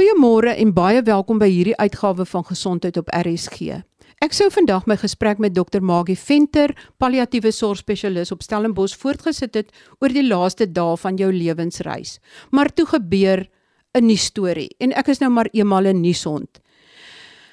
Goeiemôre 0.00 0.54
en 0.56 0.70
baie 0.72 1.02
welkom 1.04 1.36
by 1.36 1.44
hierdie 1.52 1.74
uitgawe 1.76 2.24
van 2.24 2.44
Gesondheid 2.48 2.96
op 2.96 3.10
RSG. 3.12 3.82
Ek 4.24 4.32
sou 4.32 4.46
vandag 4.48 4.86
my 4.88 4.94
gesprek 4.96 5.42
met 5.44 5.52
Dr. 5.52 5.82
Magie 5.84 6.16
Venter, 6.16 6.72
palliatiewe 6.96 7.52
sorgspesialis 7.52 8.32
op 8.32 8.40
Stellenbosch 8.40 8.96
voortgesit 8.96 9.58
het 9.60 9.68
oor 10.00 10.08
die 10.08 10.24
laaste 10.24 10.70
dae 10.72 10.96
van 11.02 11.20
jou 11.20 11.28
lewensreis. 11.28 12.14
Maar 12.48 12.72
toe 12.72 12.86
gebeur 12.94 13.44
'n 13.92 14.06
nuus 14.06 14.24
storie 14.24 14.70
en 14.80 14.96
ek 14.96 15.08
is 15.08 15.20
nou 15.20 15.30
maar 15.30 15.52
eenmal 15.52 15.84
'n 15.84 16.00
nuushond. 16.00 16.48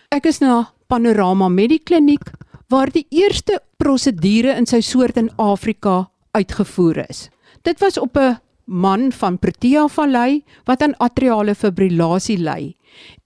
Ek 0.09 0.25
is 0.25 0.39
na 0.39 0.71
Panorama 0.87 1.49
Medikliniek 1.49 2.31
waar 2.69 2.89
die 2.89 3.07
eerste 3.09 3.59
prosedure 3.77 4.55
in 4.55 4.65
sy 4.65 4.79
soort 4.79 5.17
in 5.17 5.31
Afrika 5.35 6.09
uitgevoer 6.31 7.09
is. 7.09 7.29
Dit 7.63 7.79
was 7.79 7.97
op 7.97 8.15
'n 8.15 8.39
man 8.67 9.11
van 9.11 9.39
Protea 9.39 9.87
Vallei 9.87 10.43
wat 10.67 10.81
aan 10.81 10.95
atriale 10.99 11.55
fibrillasie 11.55 12.37
ly. 12.37 12.75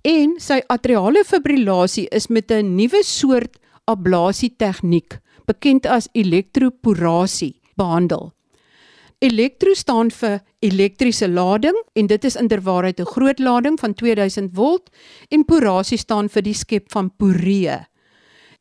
En 0.06 0.38
sy 0.40 0.62
atriale 0.70 1.24
fibrillasie 1.26 2.08
is 2.12 2.30
met 2.30 2.52
'n 2.52 2.76
nuwe 2.76 3.04
soort 3.04 3.58
ablasie 3.86 4.54
tegniek, 4.58 5.20
bekend 5.46 5.86
as 5.86 6.08
elektroporasie, 6.14 7.60
behandel. 7.76 8.32
Elektro 9.22 9.74
staan 9.74 10.10
vir 10.10 10.40
elektriese 10.66 11.28
lading 11.30 11.76
en 11.94 12.08
dit 12.08 12.24
is 12.26 12.36
inderwaarheid 12.36 13.00
'n 13.00 13.06
groot 13.06 13.40
lading 13.40 13.80
van 13.80 13.94
2000 13.94 14.50
volt 14.54 14.90
en 15.30 15.46
porasie 15.46 15.98
staan 15.98 16.30
vir 16.30 16.42
die 16.42 16.54
skep 16.54 16.92
van 16.92 17.12
poree. 17.18 17.86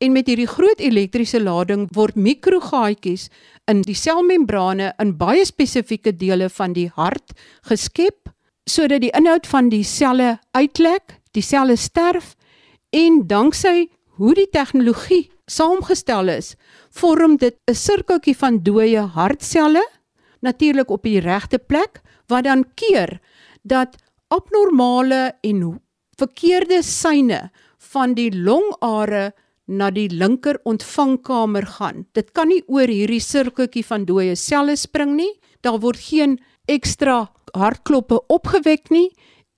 En 0.01 0.15
met 0.15 0.25
hierdie 0.25 0.49
groot 0.49 0.79
elektriese 0.81 1.37
lading 1.43 1.85
word 1.93 2.15
mikrogaatjies 2.17 3.27
in 3.69 3.83
die 3.85 3.97
selmembrane 3.97 4.87
in 5.01 5.11
baie 5.19 5.43
spesifieke 5.45 6.15
dele 6.17 6.47
van 6.49 6.73
die 6.73 6.87
hart 6.95 7.35
geskep 7.69 8.31
sodat 8.69 9.03
die 9.03 9.11
inhoud 9.17 9.45
van 9.49 9.69
die 9.69 9.83
selle 9.85 10.39
uitlek, 10.57 11.19
die 11.37 11.45
selle 11.45 11.75
sterf 11.77 12.33
en 12.89 13.21
danksy 13.29 13.91
hoe 14.17 14.33
die 14.37 14.47
tegnologie 14.49 15.29
saamgestel 15.45 16.29
is, 16.33 16.55
vorm 16.89 17.37
dit 17.37 17.57
'n 17.69 17.75
sirkeltjie 17.75 18.35
van 18.35 18.63
dooie 18.63 19.05
hartselle 19.17 19.85
natuurlik 20.41 20.89
op 20.89 21.03
die 21.03 21.19
regte 21.19 21.59
plek 21.59 22.01
wat 22.27 22.43
dan 22.43 22.65
keer 22.73 23.19
dat 23.61 23.97
abnormale 24.27 25.35
en 25.41 25.81
verkeerde 26.17 26.81
syne 26.81 27.51
van 27.77 28.13
die 28.13 28.31
longare 28.33 29.33
na 29.71 29.89
die 29.91 30.09
linker 30.11 30.59
ontvangkamer 30.67 31.65
gaan. 31.77 32.05
Dit 32.13 32.33
kan 32.35 32.51
nie 32.51 32.61
oor 32.67 32.91
hierdie 32.91 33.23
sirkeltjie 33.23 33.85
van 33.87 34.05
dooie 34.05 34.35
selle 34.35 34.75
spring 34.75 35.15
nie. 35.15 35.31
Daar 35.63 35.79
word 35.79 36.01
geen 36.03 36.39
ekstra 36.69 37.29
hartkloppe 37.55 38.19
opgewek 38.31 38.91
nie 38.91 39.09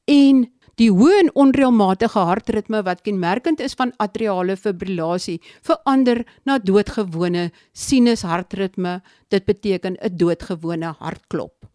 en 0.10 0.46
die 0.82 0.90
hoë 0.90 1.20
en 1.22 1.30
onreëlmatige 1.38 2.22
hartritme 2.30 2.82
wat 2.86 3.04
kenmerkend 3.06 3.62
is 3.62 3.76
van 3.78 3.94
atriale 4.02 4.56
fibrillasie 4.58 5.38
verander 5.66 6.24
na 6.50 6.58
doodgewone 6.58 7.52
sinus 7.74 8.26
hartritme. 8.26 9.02
Dit 9.30 9.46
beteken 9.46 9.98
'n 10.02 10.18
doodgewone 10.18 10.96
hartklop. 11.00 11.66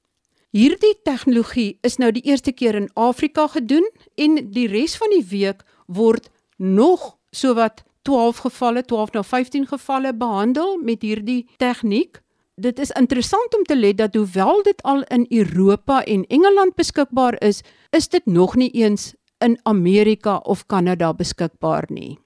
Hierdie 0.51 0.97
tegnologie 1.05 1.79
is 1.83 1.99
nou 1.99 2.11
die 2.13 2.25
eerste 2.25 2.53
keer 2.53 2.75
in 2.75 2.91
Afrika 2.95 3.47
gedoen 3.47 3.85
en 4.17 4.51
die 4.51 4.67
res 4.67 4.97
van 4.97 5.11
die 5.11 5.25
week 5.31 5.63
word 5.87 6.31
nog 6.57 7.19
sowat 7.31 7.85
12 8.09 8.39
gevalle, 8.47 8.85
12 8.85 9.13
na 9.13 9.23
15 9.23 9.67
gevalle 9.69 10.15
behandel 10.17 10.79
met 10.81 11.03
hierdie 11.05 11.43
tegniek. 11.61 12.23
Dit 12.57 12.79
is 12.81 12.91
interessant 12.97 13.55
om 13.55 13.67
te 13.69 13.77
let 13.77 13.99
dat 14.01 14.15
hoewel 14.17 14.63
dit 14.63 14.81
al 14.83 15.03
in 15.13 15.27
Europa 15.29 16.01
en 16.05 16.25
Engeland 16.27 16.75
beskikbaar 16.75 17.37
is, 17.45 17.61
is 17.91 18.09
dit 18.09 18.27
nog 18.27 18.57
nie 18.57 18.71
eens 18.71 19.13
in 19.45 19.59
Amerika 19.63 20.37
of 20.37 20.67
Kanada 20.67 21.13
beskikbaar 21.15 21.85
nie. 21.93 22.17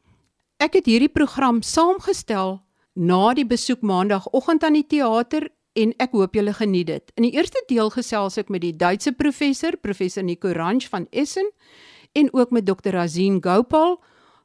Ek 0.63 0.79
het 0.79 0.87
hierdie 0.87 1.11
program 1.11 1.59
saamgestel 1.67 2.61
na 2.95 3.35
die 3.35 3.47
besoek 3.49 3.83
maandagooggend 3.83 4.63
aan 4.63 4.79
die 4.79 4.87
teater 4.87 5.49
en 5.75 5.97
ek 5.99 6.15
hoop 6.15 6.39
julle 6.39 6.55
geniet 6.55 6.87
dit. 6.87 7.13
In 7.19 7.27
die 7.27 7.35
eerste 7.35 7.59
deel 7.67 7.91
gesels 7.91 8.39
ek 8.39 8.55
met 8.55 8.63
die 8.63 8.77
Duitse 8.77 9.13
professor, 9.19 9.75
professor 9.77 10.23
Nico 10.23 10.55
Ranch 10.55 10.87
van 10.95 11.11
Essen 11.11 11.51
en 12.15 12.31
ook 12.31 12.55
met 12.55 12.67
Dr. 12.71 12.97
Azin 13.03 13.43
Gopal 13.43 13.99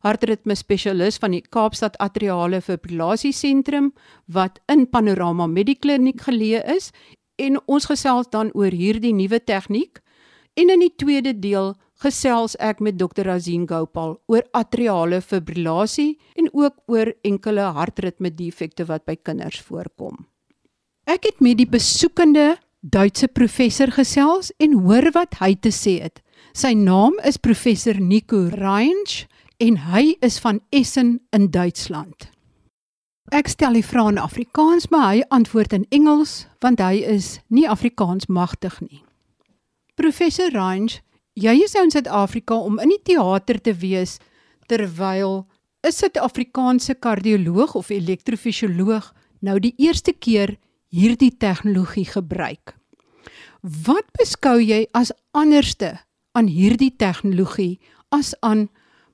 hartritme 0.05 0.55
spesialis 0.55 1.17
van 1.21 1.33
die 1.35 1.41
Kaapstad 1.41 1.97
Atriale 2.03 2.61
Fibrillasie 2.61 3.33
Sentrum 3.33 3.91
wat 4.25 4.59
in 4.71 4.87
Panorama 4.89 5.47
Medikliniek 5.47 6.21
geleë 6.27 6.63
is 6.75 6.91
en 7.37 7.59
ons 7.65 7.85
gesels 7.89 8.29
dan 8.33 8.51
oor 8.53 8.73
hierdie 8.73 9.13
nuwe 9.13 9.39
tegniek 9.39 10.01
en 10.57 10.73
in 10.73 10.81
die 10.81 10.93
tweede 10.97 11.33
deel 11.37 11.75
gesels 12.01 12.55
ek 12.61 12.81
met 12.83 12.97
Dr 12.97 13.29
Azin 13.33 13.65
Gopal 13.69 14.17
oor 14.29 14.45
atriale 14.57 15.21
fibrillasie 15.21 16.17
en 16.37 16.49
ook 16.53 16.77
oor 16.91 17.13
enkele 17.25 17.71
hartritme 17.77 18.31
defekte 18.33 18.85
wat 18.89 19.05
by 19.05 19.17
kinders 19.17 19.61
voorkom. 19.65 20.25
Ek 21.07 21.25
het 21.25 21.41
met 21.41 21.57
die 21.61 21.69
besoekende 21.69 22.57
Duitse 22.87 23.27
professor 23.27 23.89
gesels 23.91 24.51
en 24.61 24.75
hoor 24.85 25.09
wat 25.15 25.39
hy 25.41 25.55
te 25.57 25.71
sê 25.73 25.97
het. 26.03 26.21
Sy 26.53 26.75
naam 26.77 27.17
is 27.25 27.39
professor 27.41 27.97
Nico 27.99 28.45
Reinsch 28.53 29.25
en 29.57 29.77
hy 29.89 30.15
is 30.21 30.39
van 30.39 30.61
Essen 30.69 31.21
in 31.29 31.49
Duitsland. 31.51 32.29
Ek 33.33 33.49
stel 33.51 33.75
die 33.75 33.83
vrae 33.85 34.13
in 34.13 34.21
Afrikaans, 34.21 34.87
maar 34.93 35.09
hy 35.11 35.23
antwoord 35.33 35.73
in 35.75 35.87
Engels 35.91 36.45
want 36.63 36.79
hy 36.79 37.01
is 37.03 37.37
nie 37.51 37.67
Afrikaans 37.67 38.29
magtig 38.31 38.77
nie. 38.85 39.01
Professor 39.97 40.53
Range, 40.53 41.01
jy 41.33 41.57
is 41.65 41.73
nou 41.75 41.83
in 41.87 41.93
Suid-Afrika 41.93 42.55
om 42.55 42.79
in 42.79 42.93
die 42.93 43.01
teater 43.03 43.59
te 43.59 43.73
wees 43.73 44.17
terwyl 44.69 45.47
'n 45.83 45.91
Suid-Afrikaanse 45.91 46.95
kardioloog 46.95 47.75
of 47.75 47.89
elektrofisioloog 47.89 49.13
nou 49.41 49.59
die 49.59 49.73
eerste 49.77 50.13
keer 50.13 50.57
hierdie 50.89 51.33
tegnologie 51.37 52.05
gebruik. 52.05 52.77
Wat 53.61 54.05
beskou 54.17 54.61
jy 54.61 54.87
as 54.93 55.11
anderste 55.33 55.99
aan 56.31 56.47
hierdie 56.47 56.93
tegnologie 56.95 57.79
as 58.11 58.35
aan 58.39 58.69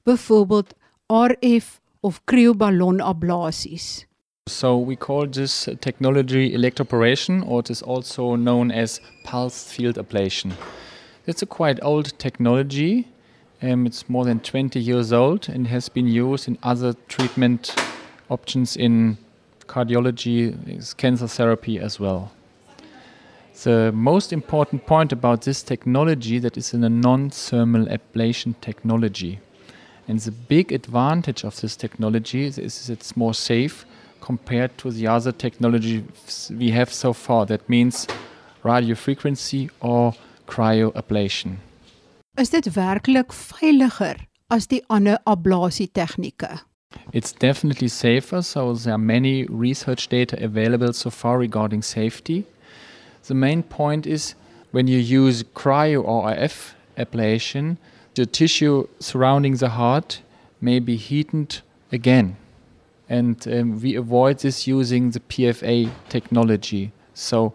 byvoorbeeld 0.05 0.73
RF 1.09 1.79
of 2.03 2.25
cryoballon 2.25 2.99
ablasies. 2.99 4.05
So 4.47 4.77
we 4.77 4.97
call 4.97 5.25
this 5.27 5.69
technology 5.79 6.51
electroporation 6.51 7.47
or 7.47 7.61
it 7.61 7.69
is 7.69 7.81
also 7.81 8.35
known 8.35 8.71
as 8.71 8.99
pulsed 9.23 9.69
field 9.69 9.95
ablation. 9.95 10.51
It's 11.25 11.41
a 11.41 11.45
quite 11.45 11.79
old 11.81 12.17
technology. 12.19 13.07
Um, 13.61 13.85
it's 13.85 14.09
more 14.09 14.25
than 14.25 14.41
20 14.41 14.79
years 14.79 15.13
old 15.13 15.47
and 15.47 15.67
has 15.67 15.87
been 15.87 16.07
used 16.07 16.49
in 16.49 16.57
other 16.61 16.93
treatment 17.07 17.73
options 18.29 18.75
in 18.75 19.17
cardiology, 19.67 20.97
cancer 20.97 21.27
therapy 21.27 21.79
as 21.79 21.97
well. 21.97 22.33
The 23.63 23.93
most 23.93 24.33
important 24.33 24.85
point 24.85 25.13
about 25.13 25.43
this 25.43 25.63
technology 25.63 26.39
that 26.39 26.57
is 26.57 26.73
in 26.73 26.83
a 26.83 26.89
non-thermal 26.89 27.85
ablation 27.85 28.55
technology. 28.59 29.39
And 30.07 30.19
the 30.19 30.31
big 30.31 30.71
advantage 30.71 31.43
of 31.43 31.59
this 31.61 31.75
technology 31.75 32.45
is, 32.45 32.57
is 32.57 32.89
it's 32.89 33.15
more 33.15 33.33
safe 33.33 33.85
compared 34.21 34.77
to 34.77 34.91
the 34.91 35.07
other 35.07 35.31
technologies 35.31 36.51
we 36.57 36.71
have 36.71 36.91
so 36.93 37.13
far. 37.13 37.45
That 37.45 37.67
means 37.69 38.07
radio 38.63 38.95
frequency 38.95 39.69
or 39.79 40.13
cryoablation. 40.47 41.57
Is 42.37 42.49
dit 42.49 42.73
werklik 42.75 43.33
veiliger 43.33 44.15
as 44.49 44.67
die 44.67 44.81
ander 44.89 45.17
ablasie 45.25 45.87
tegnieke? 45.91 46.59
It's 47.11 47.31
definitely 47.31 47.87
safer, 47.87 48.41
so 48.41 48.73
there 48.73 48.93
are 48.93 48.97
many 48.97 49.45
research 49.45 50.07
data 50.09 50.37
available 50.43 50.93
so 50.93 51.09
far 51.09 51.37
regarding 51.37 51.81
safety. 51.81 52.45
The 53.27 53.33
main 53.33 53.63
point 53.63 54.05
is 54.05 54.35
when 54.71 54.87
you 54.87 54.97
use 54.97 55.43
cryo 55.43 56.03
or 56.03 56.23
RF 56.29 56.73
ablation, 56.97 57.77
the 58.15 58.25
tissue 58.25 58.87
surrounding 58.99 59.55
the 59.55 59.69
heart 59.69 60.21
may 60.61 60.79
be 60.79 60.95
heated 60.95 61.61
again. 61.91 62.37
And 63.09 63.45
um, 63.47 63.81
we 63.81 63.95
avoid 63.95 64.39
this 64.39 64.67
using 64.67 65.11
the 65.11 65.19
PFA 65.19 65.91
technology. 66.09 66.91
So, 67.13 67.53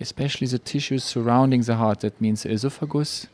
especially 0.00 0.46
the 0.46 0.58
tissues 0.58 1.04
surrounding 1.04 1.62
the 1.62 1.76
heart, 1.76 2.00
that 2.00 2.20
means 2.20 2.42
the 2.42 2.50
esophagus, 2.50 3.26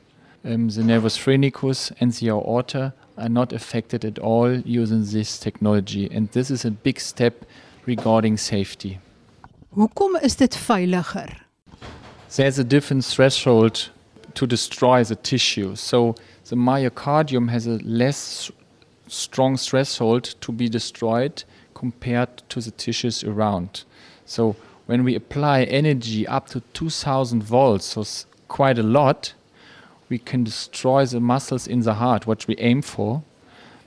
um, 0.44 0.68
the 0.68 0.82
nervus 0.82 1.16
phrenicus, 1.16 1.92
and 2.00 2.12
the 2.12 2.30
aorta, 2.30 2.92
are 3.16 3.28
not 3.28 3.52
affected 3.52 4.04
at 4.04 4.18
all 4.18 4.52
using 4.60 5.04
this 5.04 5.38
technology. 5.38 6.08
And 6.10 6.28
this 6.32 6.50
is 6.50 6.64
a 6.64 6.70
big 6.70 7.00
step 7.00 7.44
regarding 7.86 8.36
safety. 8.36 8.98
Hoekom 9.76 10.22
is 10.22 10.36
dit 10.36 10.54
veiliger? 10.54 11.32
There's 12.36 12.58
a 12.58 12.64
different 12.64 13.04
threshold 13.04 13.90
to 14.34 14.46
destroy 14.46 15.04
the 15.04 15.16
tissue. 15.16 15.76
So 15.76 16.14
the 16.52 16.56
myocardium 16.56 17.48
has 17.48 17.66
a 17.66 17.78
less 17.82 18.50
strong 19.08 19.56
threshold 19.56 20.24
to 20.42 20.52
be 20.52 20.68
destroyed 20.68 21.44
compared 21.72 22.42
to 22.50 22.60
the 22.60 22.70
tissues 22.72 23.24
around. 23.24 23.84
So 24.26 24.56
when 24.84 25.02
we 25.02 25.14
apply 25.14 25.62
energy 25.62 26.26
up 26.26 26.48
to 26.48 26.60
2000 26.74 27.42
volts, 27.42 27.86
so 27.86 28.04
quite 28.48 28.78
a 28.78 28.82
lot, 28.82 29.32
we 30.10 30.18
can 30.18 30.44
destroy 30.44 31.06
the 31.06 31.20
muscles 31.20 31.66
in 31.66 31.80
the 31.80 31.94
heart, 31.94 32.26
what 32.26 32.46
we 32.46 32.54
aim 32.58 32.82
for, 32.82 33.22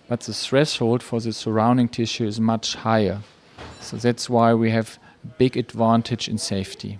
but 0.09 0.21
the 0.21 0.33
threshold 0.33 1.03
for 1.03 1.19
the 1.19 1.33
surrounding 1.33 1.87
tissue 1.87 2.25
is 2.25 2.39
much 2.39 2.73
higher. 2.77 3.21
So 3.79 3.97
that's 3.97 4.27
why 4.27 4.55
we 4.55 4.71
have 4.71 4.97
big 5.37 5.55
advantage 5.55 6.27
in 6.27 6.39
safety. 6.39 6.97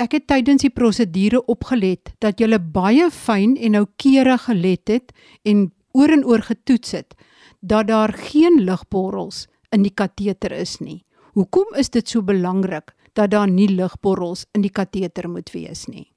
Ek 0.00 0.14
het 0.16 0.30
tydens 0.30 0.62
die 0.64 0.72
prosedure 0.72 1.42
opgelet 1.52 2.14
dat 2.24 2.38
jy 2.40 2.56
baie 2.72 3.10
fyn 3.12 3.58
en 3.60 3.74
noukeurig 3.76 4.46
gelet 4.46 4.88
het 4.88 5.12
en 5.44 5.66
oor 5.92 6.14
en 6.14 6.24
oor 6.24 6.40
getoets 6.46 6.94
het 6.96 7.12
dat 7.60 7.90
daar 7.90 8.14
geen 8.16 8.62
ligborrels 8.64 9.46
in 9.76 9.84
die 9.84 9.92
kateter 9.92 10.54
is 10.56 10.78
nie. 10.80 11.04
Hoekom 11.36 11.76
is 11.76 11.92
dit 11.92 12.08
so 12.08 12.22
belangrik 12.22 12.94
dat 13.12 13.30
daar 13.30 13.50
nie 13.50 13.68
ligborrels 13.68 14.46
in 14.56 14.64
die 14.64 14.72
kateter 14.72 15.28
moet 15.28 15.52
wees 15.52 15.84
nie? 15.86 16.08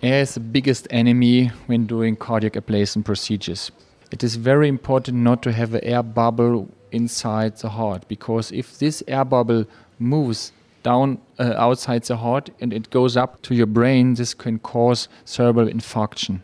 Air 0.00 0.22
is 0.22 0.32
the 0.32 0.40
biggest 0.40 0.86
enemy 0.88 1.50
when 1.66 1.86
doing 1.86 2.16
cardiac 2.16 2.56
ablation 2.56 3.04
procedures. 3.04 3.70
It 4.10 4.22
is 4.22 4.36
very 4.36 4.68
important 4.68 5.18
not 5.18 5.42
to 5.42 5.50
have 5.52 5.74
an 5.74 5.84
air 5.84 6.02
bubble 6.02 6.68
inside 6.90 7.60
the 7.60 7.68
heart 7.68 8.08
because 8.08 8.50
if 8.50 8.78
this 8.78 9.02
air 9.06 9.26
bubble 9.26 9.66
moves 9.98 10.52
down 10.82 11.18
uh, 11.38 11.54
outside 11.56 12.04
the 12.04 12.16
heart 12.16 12.50
and 12.60 12.72
it 12.72 12.90
goes 12.90 13.16
up 13.16 13.42
to 13.42 13.54
your 13.54 13.66
brain, 13.66 14.14
this 14.14 14.34
can 14.34 14.58
cause 14.58 15.08
cerebral 15.24 15.68
infarction. 15.68 16.40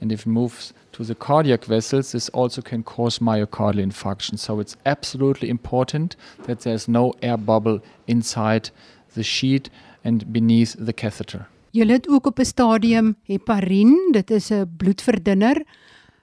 And 0.00 0.12
if 0.12 0.20
it 0.20 0.30
moves 0.30 0.72
to 0.92 1.04
the 1.04 1.14
cardiac 1.14 1.64
vessels, 1.64 2.12
this 2.12 2.28
also 2.30 2.62
can 2.62 2.82
cause 2.82 3.18
myocardial 3.18 3.82
infarction. 3.82 4.38
So 4.38 4.60
it's 4.60 4.76
absolutely 4.84 5.48
important 5.48 6.16
that 6.46 6.60
there's 6.60 6.88
no 6.88 7.12
air 7.22 7.36
bubble 7.36 7.80
inside 8.06 8.70
the 9.14 9.22
sheet 9.22 9.70
and 10.04 10.32
beneath 10.32 10.76
the 10.78 10.92
catheter. 10.92 11.48
Jy 11.70 11.86
het 11.86 12.08
ook 12.08 12.26
op 12.26 12.38
'n 12.38 12.44
stadium 12.44 13.16
heparin, 13.22 14.12
dit 14.12 14.30
is 14.30 14.50
'n 14.50 14.70
bloedverdunner 14.76 15.62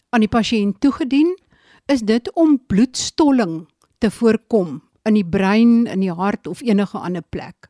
aan 0.09 0.19
die 0.19 0.29
pasiënt 0.29 0.79
toegedien. 0.79 1.37
Is 1.85 2.01
dit 2.01 2.33
om 2.33 2.59
bloedstolling 2.67 3.67
te 3.97 4.11
voorkom 4.11 4.81
in 5.05 5.15
die 5.15 5.23
brein, 5.23 5.85
in 5.85 6.01
die 6.01 6.13
hart 6.13 6.47
of 6.47 6.61
enige 6.61 6.99
ander 6.99 7.21
plek? 7.21 7.69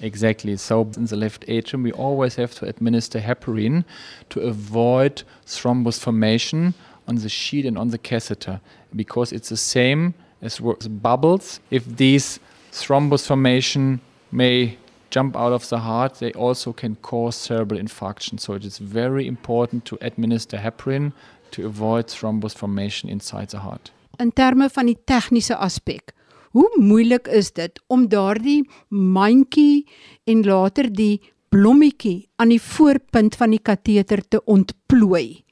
Exactly. 0.00 0.56
So 0.56 0.90
in 0.96 1.06
the 1.06 1.16
left 1.16 1.48
atrium, 1.48 1.82
we 1.82 1.92
always 1.92 2.36
have 2.36 2.54
to 2.56 2.66
administer 2.66 3.20
heparin 3.20 3.84
to 4.28 4.40
avoid 4.40 5.24
thrombus 5.46 5.98
formation 5.98 6.74
on 7.08 7.16
the 7.16 7.28
sheet 7.28 7.64
and 7.64 7.78
on 7.78 7.90
the 7.90 7.98
catheter 7.98 8.60
because 8.94 9.32
it's 9.32 9.48
the 9.48 9.56
same 9.56 10.14
as 10.42 10.60
bubbles. 10.60 11.60
If 11.70 11.96
these 11.96 12.38
thrombus 12.72 13.26
formation 13.26 14.00
may 14.30 14.76
jump 15.08 15.34
out 15.34 15.52
of 15.52 15.66
the 15.70 15.78
heart, 15.78 16.18
they 16.18 16.32
also 16.32 16.72
can 16.74 16.96
cause 16.96 17.34
cerebral 17.36 17.80
infarction. 17.80 18.38
So 18.38 18.52
it 18.52 18.64
is 18.64 18.76
very 18.78 19.26
important 19.26 19.86
to 19.86 19.98
administer 20.02 20.58
heparin 20.58 21.12
to 21.52 21.64
avoid 21.64 22.08
thrombus 22.08 22.54
formation 22.54 23.08
inside 23.08 23.48
the 23.48 23.60
heart. 23.60 23.92
In 24.18 24.32
terme 24.32 24.68
van 24.68 24.86
die 24.86 24.96
tegniese 25.04 25.56
aspek, 25.56 26.12
Hoe 26.56 26.70
moeilik 26.80 27.26
is 27.28 27.50
dit 27.52 27.80
om 27.92 28.06
daardie 28.08 28.62
mandjie 28.88 29.84
en 30.24 30.40
later 30.46 30.86
die 30.88 31.20
blommetjie 31.52 32.30
aan 32.40 32.48
die 32.54 32.62
voorpunt 32.62 33.36
van 33.36 33.52
die 33.52 33.60
kateter 33.60 34.22
te 34.24 34.40
ontplooi 34.48 35.42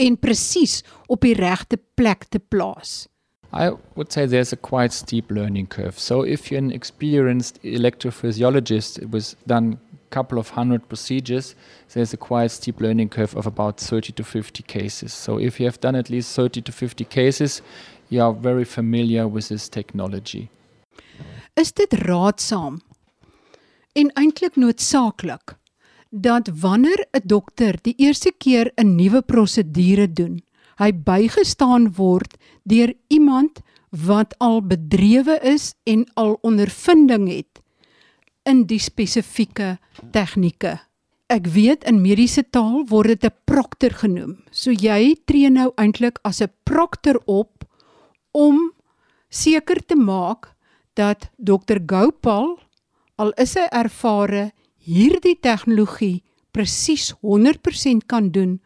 en 0.00 0.16
presies 0.16 0.78
op 1.12 1.26
die 1.28 1.34
regte 1.36 1.76
plek 1.94 2.24
te 2.32 2.40
plaas? 2.40 3.04
I 3.52 3.68
would 3.98 4.14
say 4.14 4.24
there's 4.26 4.54
a 4.54 4.56
quite 4.56 4.96
steep 4.96 5.30
learning 5.30 5.68
curve. 5.68 6.00
So 6.00 6.22
if 6.22 6.48
you're 6.48 6.64
an 6.64 6.72
experienced 6.72 7.60
electrophysiologist, 7.62 8.96
it 9.02 9.12
was 9.12 9.36
done 9.44 9.76
couple 10.10 10.38
of 10.38 10.50
hundred 10.50 10.88
procedures, 10.88 11.54
there's 11.94 12.12
a 12.12 12.16
quite 12.16 12.50
steep 12.50 12.80
learning 12.80 13.08
curve 13.08 13.36
of 13.36 13.46
about 13.46 13.78
30 13.78 14.12
to 14.14 14.24
50 14.24 14.62
cases. 14.64 15.12
So 15.12 15.38
if 15.38 15.60
you 15.60 15.66
have 15.66 15.80
done 15.80 15.94
at 15.94 16.10
least 16.10 16.34
30 16.34 16.62
to 16.62 16.72
50 16.72 17.04
cases, 17.04 17.62
you 18.10 18.20
are 18.22 18.32
very 18.32 18.64
familiar 18.64 19.28
with 19.28 19.48
this 19.48 19.68
technology. 19.68 20.48
Is 21.56 21.72
dit 21.72 21.92
raadsaam 21.92 22.80
en 23.92 24.10
eintlik 24.18 24.58
noodsaaklik 24.58 25.56
dat 26.10 26.50
wanneer 26.60 27.06
'n 27.14 27.22
dokter 27.24 27.78
die 27.82 27.94
eerste 27.96 28.32
keer 28.38 28.72
'n 28.76 28.96
nuwe 28.96 29.22
prosedure 29.22 30.12
doen, 30.12 30.42
hy 30.78 30.92
bygestaan 30.92 31.92
word 31.94 32.36
deur 32.64 32.94
iemand 33.08 33.60
wat 33.90 34.34
al 34.38 34.62
bedrewe 34.62 35.38
is 35.42 35.74
en 35.84 36.06
al 36.14 36.38
ondervinding 36.42 37.28
het 37.28 37.62
in 38.42 38.66
die 38.66 38.78
spesifieke 38.78 39.78
tegnieke. 40.10 40.80
Ek 41.26 41.46
weet 41.46 41.84
in 41.84 42.02
mediese 42.02 42.42
taal 42.50 42.86
word 42.88 43.06
dit 43.06 43.24
'n 43.24 43.36
prokter 43.44 43.90
genoem. 43.90 44.42
So 44.50 44.70
jy 44.70 45.16
tree 45.24 45.50
nou 45.50 45.72
eintlik 45.76 46.18
as 46.24 46.40
'n 46.40 46.50
prokter 46.64 47.18
op 47.26 47.60
om 48.32 48.72
seker 49.28 49.80
te 49.86 49.96
maak 49.96 50.54
dat 50.94 51.30
Dr 51.36 51.78
Gopal 51.86 52.58
al 53.16 53.32
is 53.36 53.54
hy 53.58 53.66
ervare 53.70 54.50
hierdie 54.80 55.36
tegnologie 55.40 56.22
presies 56.50 57.12
100% 57.22 58.06
kan 58.06 58.30
doen 58.34 58.58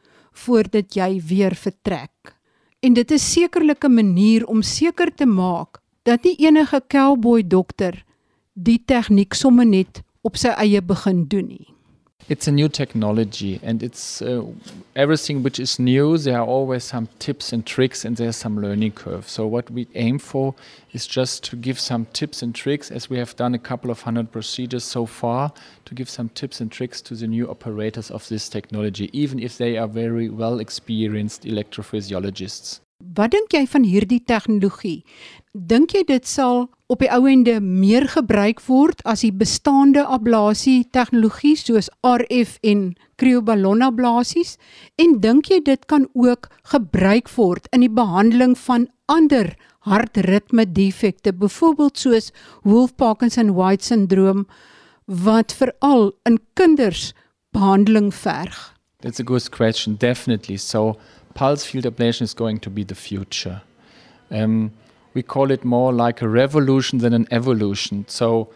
voordat 0.45 0.97
jy 0.97 1.21
weer 1.21 1.55
vertrek. 1.55 2.35
En 2.81 2.95
dit 2.95 3.11
is 3.11 3.33
sekerlik 3.33 3.85
'n 3.85 3.95
manier 3.95 4.47
om 4.47 4.63
seker 4.63 5.15
te 5.15 5.27
maak 5.27 5.81
dat 6.03 6.25
nie 6.25 6.37
enige 6.39 6.83
cowboy 6.89 7.43
dokter 7.43 8.05
die 8.53 8.83
tegniek 8.87 9.35
sommer 9.35 9.67
net 9.67 10.03
op 10.23 10.37
sy 10.37 10.49
eie 10.49 10.83
begin 10.83 11.27
doen 11.29 11.47
nie. 11.47 11.74
It's 12.27 12.49
a 12.49 12.53
new 12.53 12.71
technology, 12.71 13.61
and 13.63 13.83
it's 13.83 14.23
uh, 14.23 14.47
everything 14.97 15.43
which 15.43 15.61
is 15.61 15.79
new. 15.79 16.17
There 16.17 16.39
are 16.39 16.47
always 16.47 16.85
some 16.85 17.11
tips 17.19 17.53
and 17.53 17.67
tricks, 17.67 18.03
and 18.03 18.17
there's 18.17 18.37
some 18.37 18.59
learning 18.59 18.93
curve. 18.93 19.29
So 19.29 19.47
what 19.47 19.71
we 19.71 19.89
aim 19.95 20.19
for 20.19 20.55
is 20.93 21.07
just 21.07 21.45
to 21.45 21.57
give 21.57 21.79
some 21.79 22.07
tips 22.15 22.41
and 22.41 22.55
tricks, 22.55 22.91
as 22.91 23.11
we 23.11 23.19
have 23.19 23.37
done 23.37 23.55
a 23.55 23.59
couple 23.59 23.91
of 23.91 24.01
hundred 24.01 24.33
procedures 24.33 24.85
so 24.85 25.05
far, 25.05 25.53
to 25.85 25.95
give 25.95 26.09
some 26.09 26.31
tips 26.31 26.63
and 26.63 26.73
tricks 26.73 27.03
to 27.03 27.15
the 27.15 27.27
new 27.27 27.47
operators 27.51 28.11
of 28.11 28.27
this 28.31 28.49
technology, 28.49 29.11
even 29.13 29.39
if 29.39 29.59
they 29.59 29.77
are 29.77 29.87
very 29.87 30.31
well 30.31 30.61
experienced 30.61 31.43
electrophysiologists. 31.43 32.81
Wat 33.13 33.35
dink 33.35 33.53
jy 33.53 33.67
van 33.69 33.85
hierdie 33.85 34.23
tegnologie? 34.25 35.05
Dink 35.53 35.93
jy 35.95 36.05
dit 36.09 36.27
sal 36.27 36.65
op 36.91 37.03
die 37.03 37.11
ouende 37.13 37.59
meer 37.61 38.07
gebruik 38.09 38.63
word 38.65 39.03
as 39.05 39.25
die 39.27 39.33
bestaande 39.35 40.05
ablasie 40.09 40.87
tegnologie 40.95 41.55
soos 41.59 41.91
RF 42.07 42.57
en 42.65 42.95
krioballon 43.21 43.85
ablasies? 43.85 44.57
En 44.97 45.19
dink 45.21 45.51
jy 45.53 45.61
dit 45.67 45.85
kan 45.91 46.09
ook 46.15 46.49
gebruik 46.73 47.29
word 47.37 47.69
in 47.77 47.85
die 47.85 47.93
behandeling 47.93 48.57
van 48.59 48.89
ander 49.13 49.53
hartritme 49.85 50.65
defekte 50.65 51.35
byvoorbeeld 51.37 52.01
soos 52.01 52.31
Wolff-Parkinson-White 52.65 53.85
syndroom 53.85 54.47
wat 55.05 55.53
veral 55.53 56.15
in 56.25 56.41
kinders 56.57 57.13
behandeling 57.53 58.09
verg? 58.15 58.73
That's 59.05 59.21
a 59.21 59.25
good 59.25 59.51
question. 59.51 59.97
Definitely. 60.01 60.57
So 60.57 60.97
pulse 61.35 61.65
field 61.65 61.85
ablation 61.85 62.23
is 62.23 62.35
going 62.35 62.59
to 62.59 62.71
be 62.71 62.85
the 62.85 62.95
future 62.95 63.63
um 64.31 64.73
we 65.15 65.23
call 65.23 65.51
it 65.51 65.65
more 65.65 65.93
like 65.93 66.21
a 66.21 66.29
revolution 66.29 66.99
than 66.99 67.15
an 67.15 67.27
evolution. 67.31 68.05
So 68.09 68.49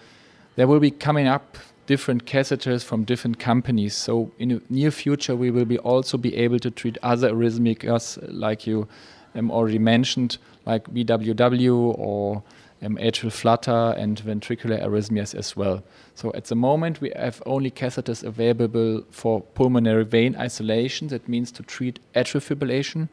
there 0.57 0.67
will 0.67 0.81
be 0.81 0.91
coming 0.91 1.29
up 1.29 1.57
different 1.87 2.27
catheters 2.27 2.85
from 2.85 3.05
different 3.05 3.39
companies. 3.39 3.95
So 3.95 4.33
in 4.39 4.49
the 4.49 4.63
near 4.69 4.91
future, 4.91 5.35
we 5.37 5.51
will 5.51 5.65
be 5.65 5.79
also 5.79 6.19
be 6.19 6.37
able 6.37 6.59
to 6.59 6.71
treat 6.71 6.99
other 7.03 7.33
arrhythmias, 7.33 8.19
like 8.29 8.67
you 8.67 8.89
um, 9.35 9.51
already 9.51 9.79
mentioned, 9.79 10.37
like 10.67 10.93
VWW 10.93 11.95
or 11.97 12.43
um, 12.83 12.97
atrial 12.97 13.33
flutter 13.33 13.95
and 13.97 14.21
ventricular 14.21 14.83
arrhythmias 14.83 15.35
as 15.35 15.57
well. 15.57 15.83
So 16.15 16.33
at 16.35 16.45
the 16.45 16.55
moment, 16.55 17.01
we 17.01 17.13
have 17.17 17.43
only 17.47 17.71
catheters 17.71 18.23
available 18.23 19.03
for 19.11 19.43
pulmonary 19.55 20.05
vein 20.05 20.37
isolation. 20.37 21.09
That 21.09 21.29
means 21.29 21.53
to 21.53 21.63
treat 21.63 21.99
atrial 22.15 22.43
fibrillation. 22.43 23.09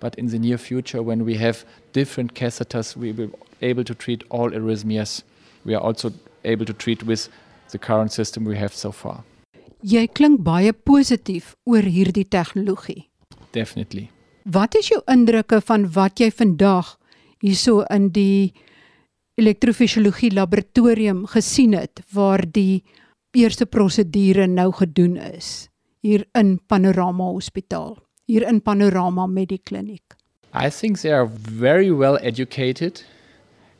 But 0.00 0.14
in 0.16 0.26
the 0.26 0.38
near 0.38 0.58
future, 0.58 1.02
when 1.02 1.24
we 1.24 1.36
have 1.36 1.64
different 1.92 2.34
catheters, 2.34 2.96
we 2.96 3.12
will 3.12 3.28
be 3.28 3.66
able 3.66 3.84
to 3.84 3.94
treat 3.94 4.24
all 4.28 4.50
arrhythmias. 4.50 5.22
We 5.64 5.74
are 5.74 5.80
also 5.80 6.12
able 6.44 6.66
to 6.66 6.74
treat 6.74 7.02
with 7.02 7.28
the 7.70 7.78
current 7.78 8.12
system 8.12 8.44
we 8.44 8.56
have 8.56 8.74
so 8.74 8.92
far. 8.92 9.24
Jy 9.82 10.06
klink 10.08 10.40
baie 10.42 10.72
positief 10.72 11.54
oor 11.66 11.84
hierdie 11.84 12.26
tegnologie. 12.28 13.08
Definitely. 13.52 14.10
Wat 14.44 14.74
is 14.74 14.88
jou 14.88 15.00
indrukke 15.10 15.60
van 15.60 15.88
wat 15.92 16.20
jy 16.20 16.30
vandag 16.30 16.96
hierso 17.42 17.82
in 17.92 18.10
die 18.14 18.52
elektrofisiologie 19.36 20.32
laboratorium 20.32 21.26
gesien 21.26 21.76
het 21.76 22.00
waar 22.12 22.44
die 22.50 22.84
eerste 23.36 23.66
prosedure 23.66 24.46
nou 24.46 24.72
gedoen 24.72 25.16
is 25.16 25.68
hier 26.00 26.24
in 26.32 26.58
Panorama 26.66 27.24
Hospitaal? 27.24 28.06
hier 28.26 28.42
in 28.48 28.60
Panorama 28.60 29.26
Medikliniek? 29.26 30.14
I 30.52 30.70
think 30.70 31.00
they 31.00 31.12
are 31.12 31.26
very 31.26 31.90
well 31.90 32.18
educated. 32.22 33.04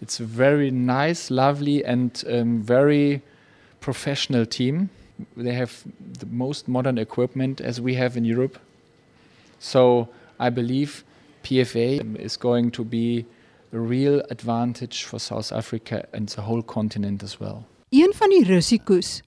It's 0.00 0.20
a 0.20 0.24
very 0.24 0.70
nice, 0.70 1.30
lovely 1.30 1.84
and 1.84 2.22
um, 2.28 2.62
very 2.62 3.22
professional 3.80 4.46
team. 4.46 4.90
They 5.36 5.54
have 5.54 5.84
the 6.18 6.26
most 6.26 6.68
modern 6.68 6.98
equipment 6.98 7.60
as 7.60 7.80
we 7.80 7.94
have 7.94 8.16
in 8.16 8.24
Europe. 8.24 8.58
So 9.58 10.08
I 10.38 10.50
believe 10.50 11.02
PFA 11.42 12.16
is 12.20 12.36
going 12.36 12.70
to 12.72 12.84
be 12.84 13.24
a 13.76 13.80
real 13.80 14.22
advantage 14.30 15.04
for 15.04 15.20
South 15.20 15.52
Africa 15.52 16.04
and 16.12 16.28
the 16.28 16.40
whole 16.40 16.62
continent 16.62 17.22
as 17.22 17.38
well. 17.38 17.64
Een 17.90 18.12
van 18.14 18.32
die 18.32 18.44
risiko's 18.44 19.20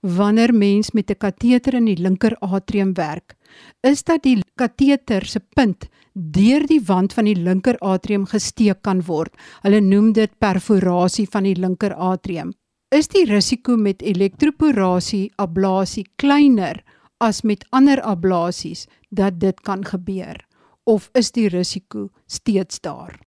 wanneer 0.00 0.54
mens 0.54 0.90
met 0.90 1.10
'n 1.10 1.18
kateter 1.18 1.74
in 1.74 1.84
die 1.84 1.98
linker 1.98 2.36
atrium 2.38 2.94
werk, 2.94 3.34
is 3.80 4.02
dat 4.02 4.22
die 4.22 4.42
kateter 4.54 5.24
se 5.24 5.40
punt 5.40 5.88
deur 6.12 6.66
die 6.66 6.80
wand 6.80 7.12
van 7.12 7.24
die 7.24 7.36
linker 7.36 7.78
atrium 7.78 8.26
gesteek 8.26 8.82
kan 8.82 9.02
word. 9.02 9.34
Hulle 9.62 9.80
noem 9.80 10.12
dit 10.12 10.38
perforasie 10.38 11.26
van 11.30 11.42
die 11.42 11.54
linker 11.54 11.94
atrium. 11.94 12.52
Is 12.90 13.08
die 13.08 13.24
risiko 13.24 13.76
met 13.76 14.02
elektroporasie 14.02 15.32
ablasie 15.36 16.06
kleiner 16.16 16.84
as 17.18 17.42
met 17.42 17.66
ander 17.70 18.00
ablasies 18.00 18.86
dat 19.10 19.40
dit 19.40 19.60
kan 19.60 19.84
gebeur 19.84 20.36
of 20.84 21.10
is 21.14 21.32
die 21.32 21.48
risiko 21.48 22.10
steeds 22.26 22.80
daar? 22.80 23.26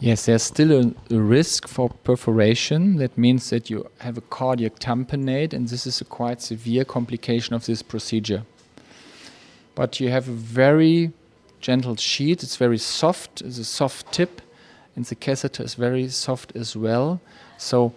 Yes, 0.00 0.26
there's 0.26 0.44
still 0.44 0.70
a, 0.70 0.94
a, 1.12 1.18
risk 1.18 1.66
for 1.66 1.88
perforation. 1.88 2.96
That 2.98 3.18
means 3.18 3.50
that 3.50 3.68
you 3.68 3.90
have 3.98 4.16
a 4.16 4.20
cardiac 4.20 4.78
tamponade, 4.78 5.52
and 5.52 5.66
this 5.68 5.88
is 5.88 6.00
a 6.00 6.04
quite 6.04 6.40
severe 6.40 6.84
complication 6.84 7.52
of 7.52 7.66
this 7.66 7.82
procedure. 7.82 8.44
But 9.74 9.98
you 9.98 10.10
have 10.10 10.28
a 10.28 10.32
very 10.32 11.12
gentle 11.60 11.96
sheet, 11.96 12.44
it's 12.44 12.54
very 12.54 12.78
soft, 12.78 13.42
it's 13.42 13.58
a 13.58 13.64
soft 13.64 14.12
tip, 14.12 14.40
and 14.94 15.04
the 15.04 15.16
catheter 15.16 15.64
is 15.64 15.74
very 15.74 16.08
soft 16.08 16.54
as 16.54 16.76
well. 16.76 17.20
So, 17.56 17.92